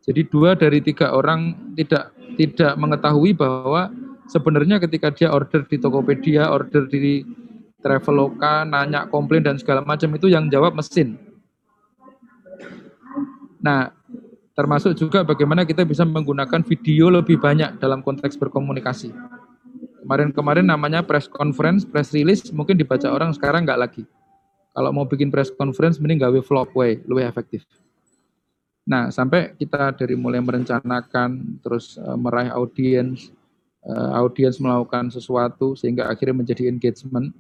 [0.03, 3.93] Jadi dua dari tiga orang tidak tidak mengetahui bahwa
[4.29, 7.25] sebenarnya ketika dia order di Tokopedia, order di
[7.81, 11.17] Traveloka, nanya komplain dan segala macam itu yang jawab mesin.
[13.59, 13.91] Nah,
[14.55, 19.11] termasuk juga bagaimana kita bisa menggunakan video lebih banyak dalam konteks berkomunikasi.
[20.03, 24.03] Kemarin-kemarin namanya press conference, press release, mungkin dibaca orang sekarang nggak lagi.
[24.75, 27.67] Kalau mau bikin press conference, mending gawe vlog way, lebih efektif.
[28.89, 33.29] Nah, sampai kita dari mulai merencanakan, terus uh, meraih audiens,
[33.89, 37.33] uh, audiens melakukan sesuatu sehingga akhirnya menjadi engagement.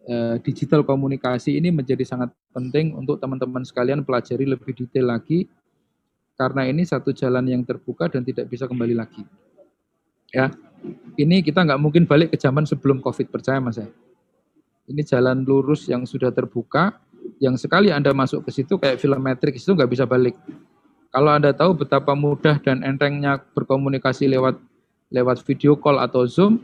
[0.00, 5.44] Uh, digital komunikasi ini menjadi sangat penting untuk teman-teman sekalian pelajari lebih detail lagi
[6.40, 9.20] karena ini satu jalan yang terbuka dan tidak bisa kembali lagi.
[10.32, 10.48] Ya,
[11.20, 13.84] ini kita nggak mungkin balik ke zaman sebelum COVID percaya mas ya.
[14.88, 16.96] Ini jalan lurus yang sudah terbuka,
[17.36, 20.34] yang sekali anda masuk ke situ kayak film Matrix itu nggak bisa balik.
[21.12, 24.56] Kalau anda tahu betapa mudah dan entengnya berkomunikasi lewat
[25.10, 26.62] lewat video call atau Zoom,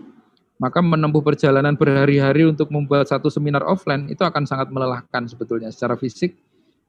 [0.57, 5.99] maka menempuh perjalanan berhari-hari untuk membuat satu seminar offline itu akan sangat melelahkan sebetulnya secara
[6.01, 6.33] fisik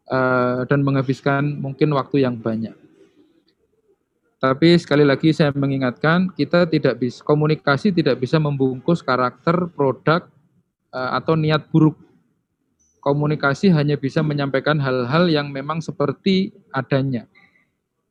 [0.08, 2.74] uh, dan menghabiskan mungkin waktu yang banyak.
[4.38, 10.30] Tapi sekali lagi saya mengingatkan kita tidak bisa komunikasi tidak bisa membungkus karakter produk
[10.94, 11.98] uh, atau niat buruk.
[13.02, 17.26] Komunikasi hanya bisa menyampaikan hal-hal yang memang seperti adanya.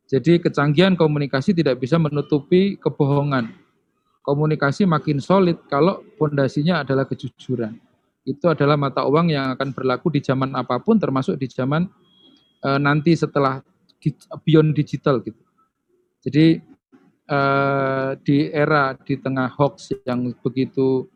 [0.07, 3.51] Jadi kecanggihan komunikasi tidak bisa menutupi kebohongan.
[4.23, 7.75] Komunikasi makin solid kalau pondasinya adalah kejujuran.
[8.27, 11.87] Itu adalah mata uang yang akan berlaku di zaman apa pun termasuk di zaman
[12.59, 13.63] e, nanti setelah
[14.43, 15.39] beyond digital gitu.
[16.27, 16.59] Jadi
[17.27, 21.07] eh, di era di tengah hoax yang begitu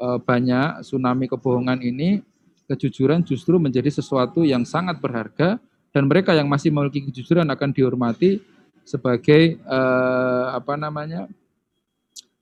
[0.00, 2.20] eh, banyak tsunami kebohongan ini,
[2.68, 5.60] kejujuran justru menjadi sesuatu yang sangat berharga
[5.96, 8.44] dan mereka yang masih memiliki kejujuran akan dihormati
[8.84, 11.24] sebagai eh, apa namanya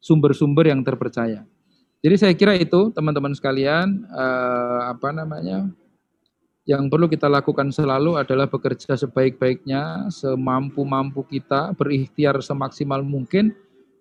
[0.02, 1.46] sumber-sumber yang terpercaya.
[2.02, 5.70] Jadi saya kira itu teman-teman sekalian eh, apa namanya
[6.66, 13.54] yang perlu kita lakukan selalu adalah bekerja sebaik-baiknya, semampu-mampu kita, berikhtiar semaksimal mungkin,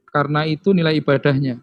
[0.09, 1.59] karena itu nilai ibadahnya.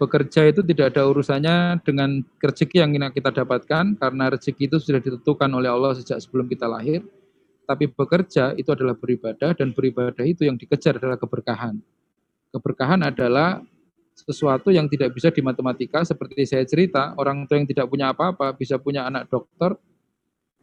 [0.00, 5.52] Bekerja itu tidak ada urusannya dengan rezeki yang kita dapatkan, karena rezeki itu sudah ditentukan
[5.52, 7.04] oleh Allah sejak sebelum kita lahir.
[7.68, 11.76] Tapi bekerja itu adalah beribadah, dan beribadah itu yang dikejar adalah keberkahan.
[12.48, 13.60] Keberkahan adalah
[14.16, 18.80] sesuatu yang tidak bisa dimatematika, seperti saya cerita, orang tua yang tidak punya apa-apa bisa
[18.80, 19.76] punya anak dokter,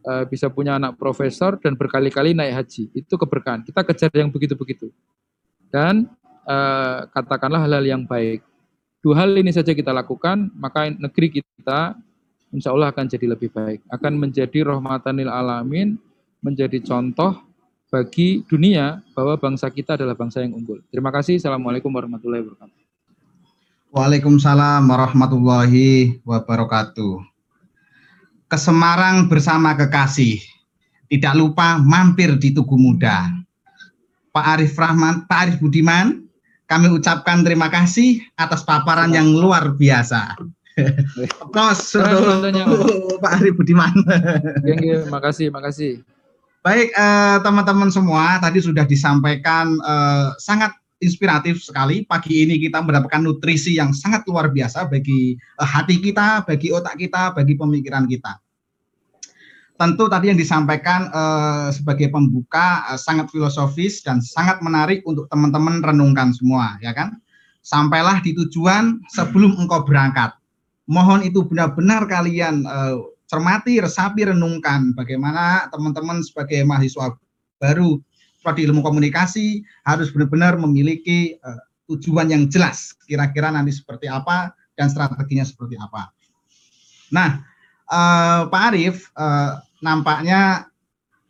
[0.01, 2.89] eh, bisa punya anak profesor dan berkali-kali naik haji.
[2.89, 3.61] Itu keberkahan.
[3.69, 4.89] Kita kejar yang begitu-begitu.
[5.69, 6.09] Dan
[6.49, 8.41] eh, katakanlah hal-hal yang baik.
[9.07, 11.95] Dua hal ini saja kita lakukan, maka negeri kita
[12.51, 13.79] insya Allah akan jadi lebih baik.
[13.87, 15.95] Akan menjadi rahmatanil alamin,
[16.43, 17.39] menjadi contoh
[17.87, 20.83] bagi dunia bahwa bangsa kita adalah bangsa yang unggul.
[20.91, 21.39] Terima kasih.
[21.39, 22.79] Assalamualaikum warahmatullahi wabarakatuh.
[23.95, 27.23] Waalaikumsalam warahmatullahi wabarakatuh.
[28.51, 30.43] Ke Semarang bersama kekasih.
[31.07, 33.23] Tidak lupa mampir di Tugu Muda.
[34.35, 36.26] Pak Arif Rahman, Pak Arif Budiman,
[36.67, 40.35] kami ucapkan terima kasih atas paparan yang luar biasa.
[41.55, 41.97] Kos
[43.17, 43.91] Pak Arif Budiman.
[44.61, 46.03] Terima kasih, makasih.
[46.67, 52.03] Baik eh, teman-teman semua, tadi sudah disampaikan eh, sangat inspiratif sekali.
[52.05, 56.97] Pagi ini kita mendapatkan nutrisi yang sangat luar biasa bagi uh, hati kita, bagi otak
[56.97, 58.37] kita, bagi pemikiran kita.
[59.77, 65.85] Tentu tadi yang disampaikan uh, sebagai pembuka uh, sangat filosofis dan sangat menarik untuk teman-teman
[65.85, 67.21] renungkan semua, ya kan?
[67.61, 70.33] Sampailah di tujuan sebelum engkau berangkat.
[70.89, 77.13] Mohon itu benar-benar kalian uh, cermati, resapi, renungkan bagaimana teman-teman sebagai mahasiswa
[77.61, 78.01] baru
[78.41, 81.59] prodi ilmu komunikasi harus benar-benar memiliki uh,
[81.91, 86.09] tujuan yang jelas kira-kira nanti seperti apa dan strateginya seperti apa.
[87.11, 87.43] Nah,
[87.91, 90.71] uh, Pak Arief, uh, nampaknya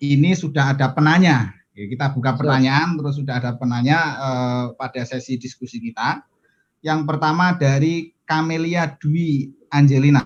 [0.04, 1.54] ini sudah ada penanya.
[1.78, 6.26] Kita buka pertanyaan, terus sudah ada penanya uh, pada sesi diskusi kita.
[6.82, 10.26] Yang pertama dari Kamelia Dwi Angelina,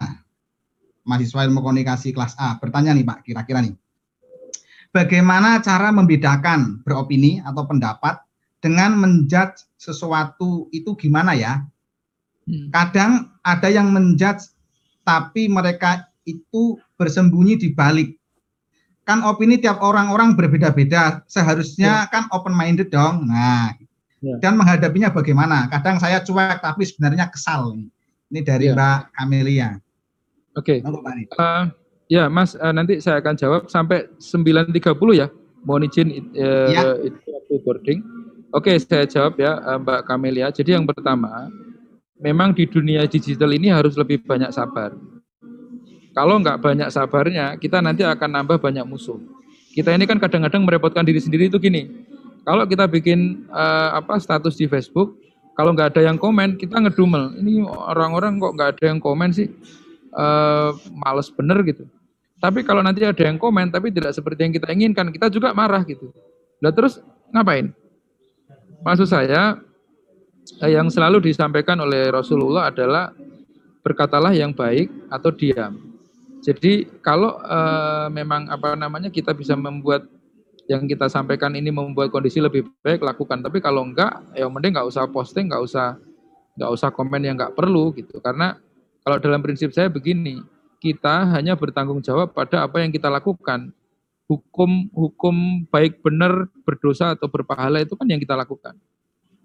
[1.04, 2.56] mahasiswa ilmu komunikasi kelas A.
[2.56, 3.76] Bertanya nih Pak, kira-kira nih
[4.92, 8.20] bagaimana cara membedakan beropini atau pendapat
[8.62, 11.66] dengan menjudge sesuatu itu gimana ya?
[12.46, 12.70] Hmm.
[12.70, 13.12] Kadang
[13.42, 14.54] ada yang menjudge
[15.02, 18.16] tapi mereka itu bersembunyi di balik.
[19.04, 21.26] Kan opini tiap orang-orang berbeda-beda.
[21.28, 22.12] Seharusnya ya.
[22.12, 23.28] kan open minded dong.
[23.28, 23.76] Nah,
[24.24, 24.38] ya.
[24.40, 25.68] dan menghadapinya bagaimana?
[25.68, 27.76] Kadang saya cuek tapi sebenarnya kesal.
[28.32, 28.78] Ini dari ya.
[28.78, 29.70] Mbak Kamelia.
[30.56, 30.80] Oke.
[30.80, 31.36] Okay.
[31.36, 31.68] Uh,
[32.12, 34.76] Ya, Mas, uh, nanti saya akan jawab sampai 9.30
[35.16, 35.32] ya.
[35.64, 37.00] Mohon izin uh, ya.
[37.08, 38.00] itu waktu boarding.
[38.52, 40.52] Oke, saya jawab ya, uh, Mbak Kamelia.
[40.52, 41.48] Jadi yang pertama,
[42.20, 44.92] memang di dunia digital ini harus lebih banyak sabar.
[46.12, 49.20] Kalau nggak banyak sabarnya, kita nanti akan nambah banyak musuh.
[49.72, 51.88] Kita ini kan kadang-kadang merepotkan diri sendiri itu gini.
[52.44, 55.16] Kalau kita bikin uh, apa status di Facebook,
[55.56, 57.40] kalau nggak ada yang komen, kita ngedumel.
[57.40, 59.48] Ini orang-orang kok nggak ada yang komen sih,
[60.12, 61.88] uh, males bener gitu.
[62.42, 65.86] Tapi kalau nanti ada yang komen tapi tidak seperti yang kita inginkan, kita juga marah
[65.86, 66.10] gitu.
[66.58, 66.98] Nah terus
[67.30, 67.70] ngapain?
[68.82, 69.62] Maksud saya
[70.58, 73.14] eh, yang selalu disampaikan oleh Rasulullah adalah
[73.86, 75.91] berkatalah yang baik atau diam.
[76.42, 80.10] Jadi kalau uh, memang apa namanya kita bisa membuat
[80.66, 83.46] yang kita sampaikan ini membuat kondisi lebih baik lakukan.
[83.46, 86.02] Tapi kalau enggak, ya mending nggak usah posting, nggak usah
[86.58, 88.18] nggak usah komen yang nggak perlu gitu.
[88.24, 88.58] Karena
[89.06, 90.42] kalau dalam prinsip saya begini,
[90.82, 93.70] kita hanya bertanggung jawab pada apa yang kita lakukan.
[94.26, 98.74] Hukum hukum baik benar berdosa atau berpahala itu kan yang kita lakukan.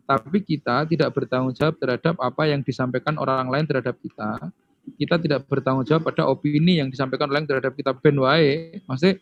[0.07, 4.49] Tapi kita tidak bertanggung jawab terhadap apa yang disampaikan orang lain terhadap kita.
[4.95, 7.91] Kita tidak bertanggung jawab pada opini yang disampaikan orang lain terhadap kita.
[7.99, 9.19] Ben wae, masih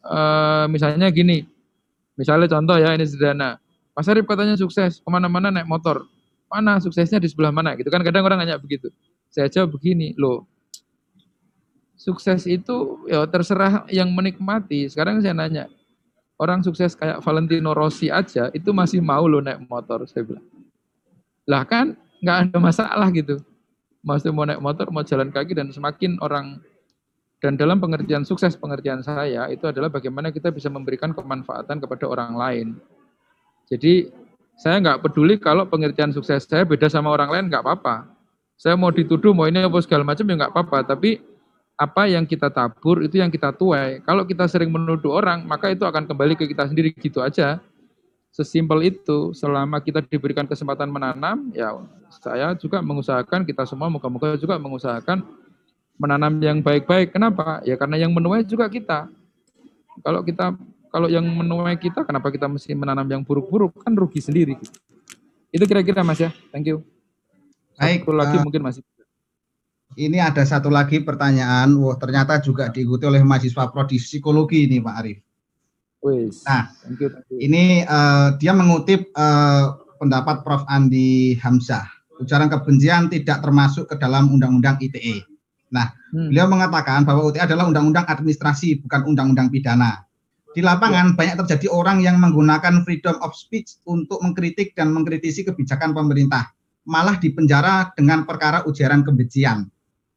[0.00, 1.44] uh, misalnya gini,
[2.16, 3.60] misalnya contoh ya ini sederhana.
[3.92, 6.04] Mas Arif katanya sukses, ke mana-mana naik motor.
[6.48, 7.76] Mana suksesnya di sebelah mana?
[7.76, 8.88] Gitu kan kadang orang nanya begitu.
[9.28, 10.48] Saya jawab begini, loh
[11.96, 14.86] sukses itu ya terserah yang menikmati.
[14.86, 15.66] Sekarang saya nanya,
[16.38, 20.46] orang sukses kayak Valentino Rossi aja itu masih mau lo naik motor, saya bilang.
[21.48, 23.42] Lah kan nggak ada masalah gitu.
[24.06, 26.62] Masih mau naik motor, mau jalan kaki dan semakin orang
[27.42, 32.32] dan dalam pengertian sukses pengertian saya itu adalah bagaimana kita bisa memberikan kemanfaatan kepada orang
[32.38, 32.66] lain.
[33.66, 34.08] Jadi
[34.56, 38.08] Saya nggak peduli kalau pengertian sukses saya beda sama orang lain, nggak apa-apa.
[38.56, 40.96] Saya mau dituduh, mau ini apa segala macam ya nggak apa-apa.
[40.96, 41.20] Tapi
[41.76, 44.00] apa yang kita tabur itu yang kita tuai.
[44.00, 47.60] Kalau kita sering menuduh orang, maka itu akan kembali ke kita sendiri gitu aja.
[48.36, 51.72] Sesimpel itu, selama kita diberikan kesempatan menanam, ya
[52.20, 55.24] saya juga mengusahakan, kita semua moga-moga juga mengusahakan
[55.96, 57.16] menanam yang baik-baik.
[57.16, 57.64] Kenapa?
[57.64, 59.08] Ya karena yang menuai juga kita.
[60.04, 60.52] Kalau kita
[60.92, 63.72] kalau yang menuai kita, kenapa kita mesti menanam yang buruk-buruk?
[63.80, 64.60] Kan rugi sendiri.
[65.48, 66.28] Itu kira-kira Mas ya.
[66.52, 66.84] Thank you.
[67.80, 68.84] Baik, Satu lagi uh, mungkin masih.
[69.96, 74.94] Ini ada satu lagi pertanyaan, wah ternyata juga diikuti oleh mahasiswa prodi psikologi ini Pak
[75.00, 75.24] Arif.
[76.46, 77.38] Nah, thank you, thank you.
[77.40, 80.62] Ini uh, dia mengutip uh, pendapat Prof.
[80.68, 81.88] Andi Hamzah.
[82.16, 85.24] Ujaran kebencian tidak termasuk ke dalam Undang-Undang ITE.
[85.72, 86.30] Nah, Hmm.
[86.32, 90.06] beliau mengatakan bahwa UTE adalah undang-undang administrasi, bukan undang-undang pidana.
[90.54, 95.92] Di lapangan banyak terjadi orang yang menggunakan freedom of speech untuk mengkritik dan mengkritisi kebijakan
[95.92, 96.54] pemerintah,
[96.88, 99.68] malah dipenjara dengan perkara ujaran kebencian.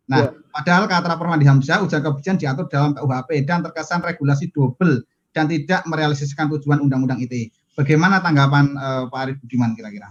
[0.08, 0.32] Nah, Ya.
[0.56, 1.34] padahal kata Prof.
[1.36, 5.04] Andi Hamzah, ujaran kebencian diatur dalam KUHP dan terkesan regulasi double
[5.34, 7.54] dan tidak merealisasikan tujuan undang-undang ITE.
[7.78, 10.10] Bagaimana tanggapan eh, Pak Arif Budiman kira-kira?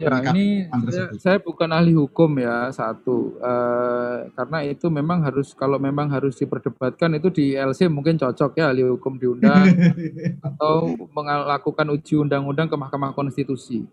[0.00, 5.76] Ya, ini saya, saya bukan ahli hukum ya satu, Eh, karena itu memang harus kalau
[5.76, 9.68] memang harus diperdebatkan itu di LC mungkin cocok ya ahli hukum diundang
[10.48, 13.84] atau melakukan uji undang-undang ke Mahkamah Konstitusi.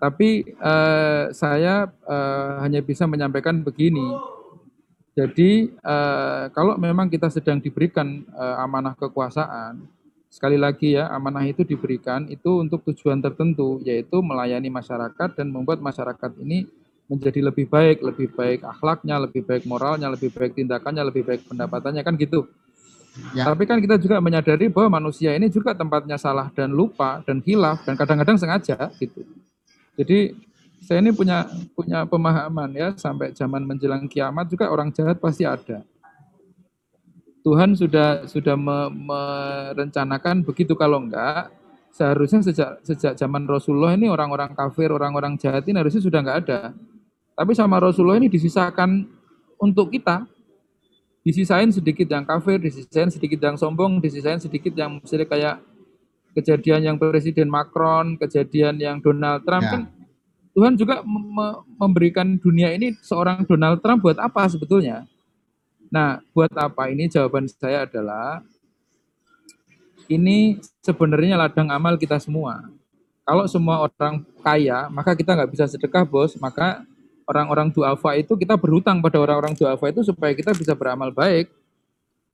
[0.00, 4.37] Tapi eh, saya eh, hanya bisa menyampaikan begini.
[5.18, 9.82] Jadi eh, kalau memang kita sedang diberikan eh, amanah kekuasaan,
[10.30, 15.82] sekali lagi ya amanah itu diberikan itu untuk tujuan tertentu yaitu melayani masyarakat dan membuat
[15.82, 16.70] masyarakat ini
[17.08, 22.04] menjadi lebih baik, lebih baik akhlaknya, lebih baik moralnya, lebih baik tindakannya, lebih baik pendapatannya
[22.04, 22.46] kan gitu.
[23.34, 23.48] Ya.
[23.48, 27.82] Tapi kan kita juga menyadari bahwa manusia ini juga tempatnya salah dan lupa dan hilaf
[27.82, 29.24] dan kadang-kadang sengaja gitu.
[29.98, 30.36] Jadi
[30.82, 35.82] saya ini punya punya pemahaman ya sampai zaman menjelang kiamat juga orang jahat pasti ada.
[37.42, 41.48] Tuhan sudah sudah me- merencanakan begitu kalau enggak
[41.94, 46.60] seharusnya sejak sejak zaman Rasulullah ini orang-orang kafir, orang-orang jahat ini harusnya sudah enggak ada.
[47.38, 49.06] Tapi sama Rasulullah ini disisakan
[49.58, 50.26] untuk kita.
[51.26, 55.56] Disisain sedikit yang kafir, disisain sedikit yang sombong, disisain sedikit yang misalnya kayak
[56.32, 59.72] kejadian yang Presiden Macron, kejadian yang Donald Trump Ya.
[59.76, 59.82] kan
[60.58, 65.06] Tuhan juga mem- me- memberikan dunia ini seorang Donald Trump buat apa sebetulnya?
[65.86, 67.06] Nah, buat apa ini?
[67.06, 68.42] Jawaban saya adalah
[70.10, 72.66] ini sebenarnya ladang amal kita semua.
[73.22, 76.34] Kalau semua orang kaya, maka kita nggak bisa sedekah, bos.
[76.42, 76.82] Maka
[77.22, 81.54] orang-orang duafa itu kita berhutang pada orang-orang duafa itu supaya kita bisa beramal baik.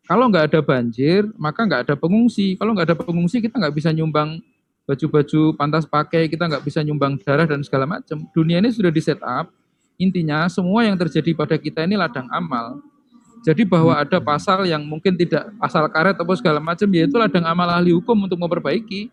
[0.08, 2.56] Kalau nggak ada banjir, maka nggak ada pengungsi.
[2.56, 4.40] Kalau nggak ada pengungsi, kita nggak bisa nyumbang
[4.84, 8.24] baju-baju pantas pakai, kita nggak bisa nyumbang darah dan segala macam.
[8.32, 9.48] Dunia ini sudah di set up.
[9.96, 12.82] Intinya semua yang terjadi pada kita ini ladang amal.
[13.44, 17.68] Jadi bahwa ada pasal yang mungkin tidak pasal karet atau segala macam, yaitu ladang amal
[17.68, 19.12] ahli hukum untuk memperbaiki.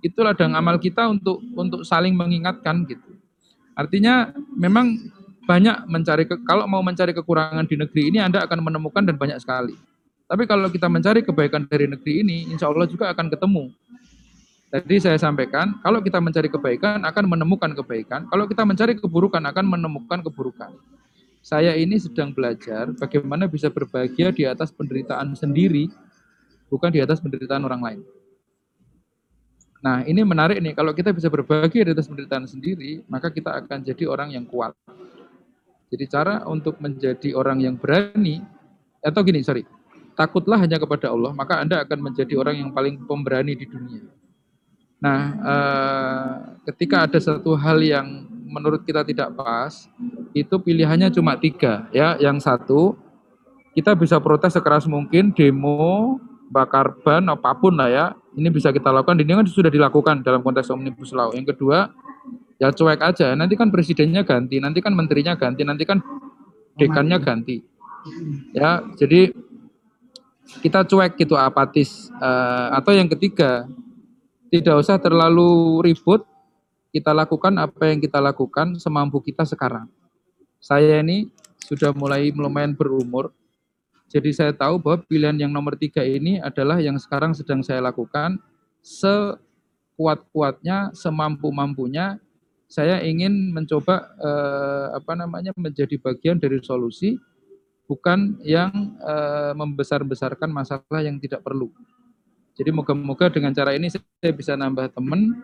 [0.00, 3.20] Itu ladang amal kita untuk untuk saling mengingatkan gitu.
[3.76, 4.96] Artinya memang
[5.44, 9.38] banyak mencari ke, kalau mau mencari kekurangan di negeri ini Anda akan menemukan dan banyak
[9.38, 9.76] sekali.
[10.26, 13.70] Tapi kalau kita mencari kebaikan dari negeri ini, insya Allah juga akan ketemu.
[14.76, 19.64] Tadi saya sampaikan, kalau kita mencari kebaikan akan menemukan kebaikan, kalau kita mencari keburukan akan
[19.64, 20.76] menemukan keburukan.
[21.40, 25.88] Saya ini sedang belajar bagaimana bisa berbahagia di atas penderitaan sendiri,
[26.68, 28.00] bukan di atas penderitaan orang lain.
[29.80, 30.76] Nah, ini menarik nih.
[30.76, 34.76] Kalau kita bisa berbahagia di atas penderitaan sendiri, maka kita akan jadi orang yang kuat.
[35.88, 38.44] Jadi cara untuk menjadi orang yang berani,
[39.00, 39.64] atau gini, sorry,
[40.12, 44.25] takutlah hanya kepada Allah, maka Anda akan menjadi orang yang paling pemberani di dunia.
[44.96, 46.30] Nah, eh,
[46.72, 49.90] ketika ada satu hal yang menurut kita tidak pas,
[50.32, 51.84] itu pilihannya cuma tiga.
[51.92, 52.96] Ya, yang satu,
[53.76, 56.16] kita bisa protes sekeras mungkin, demo,
[56.48, 58.06] bakar ban, apa pun lah ya.
[58.32, 59.20] Ini bisa kita lakukan.
[59.20, 61.32] Ini kan sudah dilakukan dalam konteks omnibus law.
[61.36, 61.92] Yang kedua,
[62.56, 63.36] ya cuek aja.
[63.36, 66.00] Nanti kan presidennya ganti, nanti kan menterinya ganti, nanti kan
[66.76, 67.60] dekannya ganti.
[68.56, 69.34] Ya, jadi
[70.64, 72.08] kita cuek gitu apatis.
[72.16, 73.68] Eh, atau yang ketiga,
[74.52, 76.22] tidak usah terlalu ribut.
[76.94, 79.90] Kita lakukan apa yang kita lakukan semampu kita sekarang.
[80.62, 81.28] Saya ini
[81.60, 83.36] sudah mulai lumayan berumur,
[84.06, 88.38] jadi saya tahu bahwa pilihan yang nomor tiga ini adalah yang sekarang sedang saya lakukan
[88.80, 92.22] sekuat-kuatnya, semampu-mampunya.
[92.66, 97.18] Saya ingin mencoba eh, apa namanya menjadi bagian dari solusi,
[97.90, 101.74] bukan yang eh, membesar-besarkan masalah yang tidak perlu.
[102.56, 105.36] Jadi moga-moga dengan cara ini saya bisa nambah teman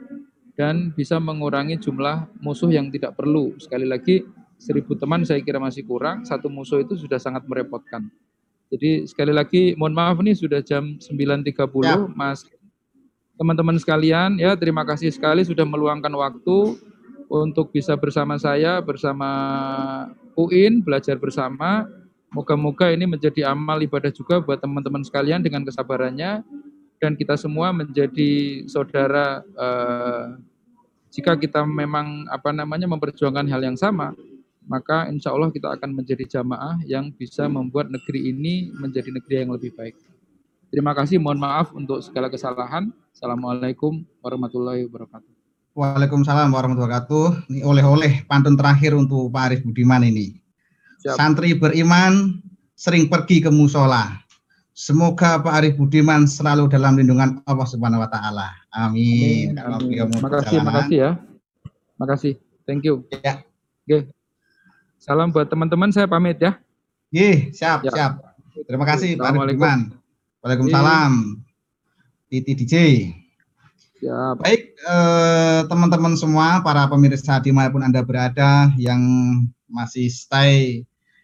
[0.56, 3.52] dan bisa mengurangi jumlah musuh yang tidak perlu.
[3.60, 4.24] Sekali lagi,
[4.56, 8.08] seribu teman saya kira masih kurang, satu musuh itu sudah sangat merepotkan.
[8.72, 12.00] Jadi sekali lagi, mohon maaf nih sudah jam 9.30, Ya.
[12.16, 12.48] Mas.
[13.36, 16.80] Teman-teman sekalian, ya terima kasih sekali sudah meluangkan waktu
[17.28, 19.28] untuk bisa bersama saya, bersama
[20.32, 21.84] UIN, belajar bersama.
[22.32, 26.40] Moga-moga ini menjadi amal ibadah juga buat teman-teman sekalian dengan kesabarannya
[27.03, 30.38] dan kita semua menjadi saudara eh,
[31.11, 34.14] jika kita memang apa namanya memperjuangkan hal yang sama
[34.70, 39.50] maka insya Allah kita akan menjadi jamaah yang bisa membuat negeri ini menjadi negeri yang
[39.50, 39.98] lebih baik.
[40.72, 42.88] Terima kasih, mohon maaf untuk segala kesalahan.
[43.12, 45.30] Assalamualaikum warahmatullahi wabarakatuh.
[45.76, 47.26] Waalaikumsalam warahmatullahi wabarakatuh.
[47.53, 50.38] Ini oleh-oleh pantun terakhir untuk Pak Arif Budiman ini.
[51.05, 51.18] Siap.
[51.18, 52.40] Santri beriman
[52.72, 54.21] sering pergi ke musola.
[54.83, 58.51] Semoga Pak Arif Budiman selalu dalam lindungan Allah Subhanahu wa taala.
[58.74, 59.55] Amin.
[59.55, 60.66] Mau Makasih, perjalanan.
[60.66, 61.11] makasih ya.
[62.03, 62.33] Makasih.
[62.66, 63.07] Thank you.
[63.22, 63.47] Ya.
[63.87, 64.11] Oke.
[64.99, 66.59] Salam buat teman-teman, saya pamit ya.
[67.14, 67.95] Ih, siap, Ya.
[67.95, 68.12] siap.
[68.66, 69.55] Terima kasih Pak Arif.
[69.55, 69.80] Budiman.
[70.43, 71.12] Waalaikumsalam.
[72.26, 72.74] Titi DJ.
[74.03, 74.43] Siap.
[74.43, 78.99] Baik, eh, teman-teman semua, para pemirsa di mana pun Anda berada yang
[79.70, 80.83] masih stay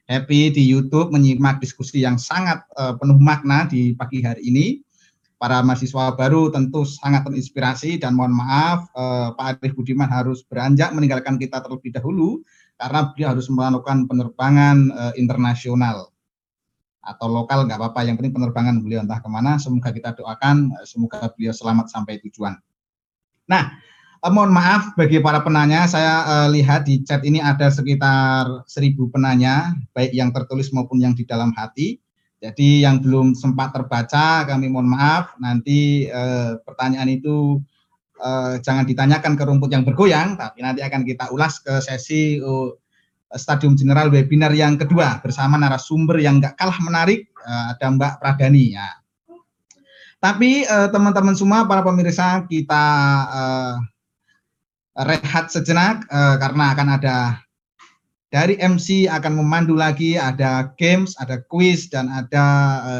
[0.08, 4.66] happy di YouTube menyimak diskusi yang sangat eh, penuh makna di pagi hari ini.
[5.38, 10.90] Para mahasiswa baru tentu sangat terinspirasi dan mohon maaf eh, Pak Arif Budiman harus beranjak
[10.96, 12.42] meninggalkan kita terlebih dahulu
[12.80, 16.10] karena beliau harus melakukan penerbangan eh, internasional
[17.04, 18.00] atau lokal nggak apa-apa.
[18.08, 19.60] Yang penting penerbangan beliau entah ke mana.
[19.60, 22.58] Semoga kita doakan semoga beliau selamat sampai tujuan.
[23.48, 23.80] Nah,
[24.18, 29.06] eh, mohon maaf bagi para penanya, saya eh, lihat di chat ini ada sekitar seribu
[29.10, 31.98] penanya, baik yang tertulis maupun yang di dalam hati.
[32.38, 35.34] Jadi yang belum sempat terbaca, kami mohon maaf.
[35.42, 37.58] Nanti eh, pertanyaan itu
[38.18, 42.70] eh, jangan ditanyakan ke rumput yang bergoyang, tapi nanti akan kita ulas ke sesi eh,
[43.34, 48.78] Stadium General webinar yang kedua bersama narasumber yang nggak kalah menarik, eh, ada Mbak Pradani.
[48.78, 48.88] Ya.
[50.18, 52.84] Tapi eh, teman-teman semua para pemirsa kita
[53.30, 53.74] eh,
[55.06, 57.18] rehat sejenak eh, karena akan ada
[58.28, 62.46] dari MC akan memandu lagi ada games, ada quiz dan ada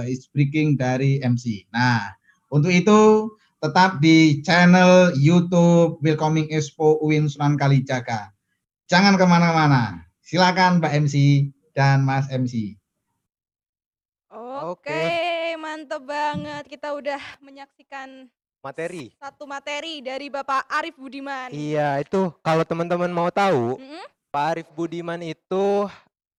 [0.04, 1.66] eh, is breaking dari MC.
[1.74, 2.14] Nah,
[2.48, 8.30] untuk itu tetap di channel YouTube Welcoming Expo UIN Sunan Kalijaga.
[8.86, 10.06] Jangan ke mana-mana.
[10.22, 11.16] Silakan Mbak MC
[11.74, 12.78] dan Mas MC.
[14.68, 16.64] Oke, mantep banget.
[16.70, 18.30] Kita udah menyaksikan
[18.68, 19.16] Materi.
[19.16, 21.48] satu materi dari Bapak Arif Budiman.
[21.48, 24.04] Iya, itu kalau teman-teman mau tahu, Mm-mm.
[24.28, 25.88] Pak Arif Budiman itu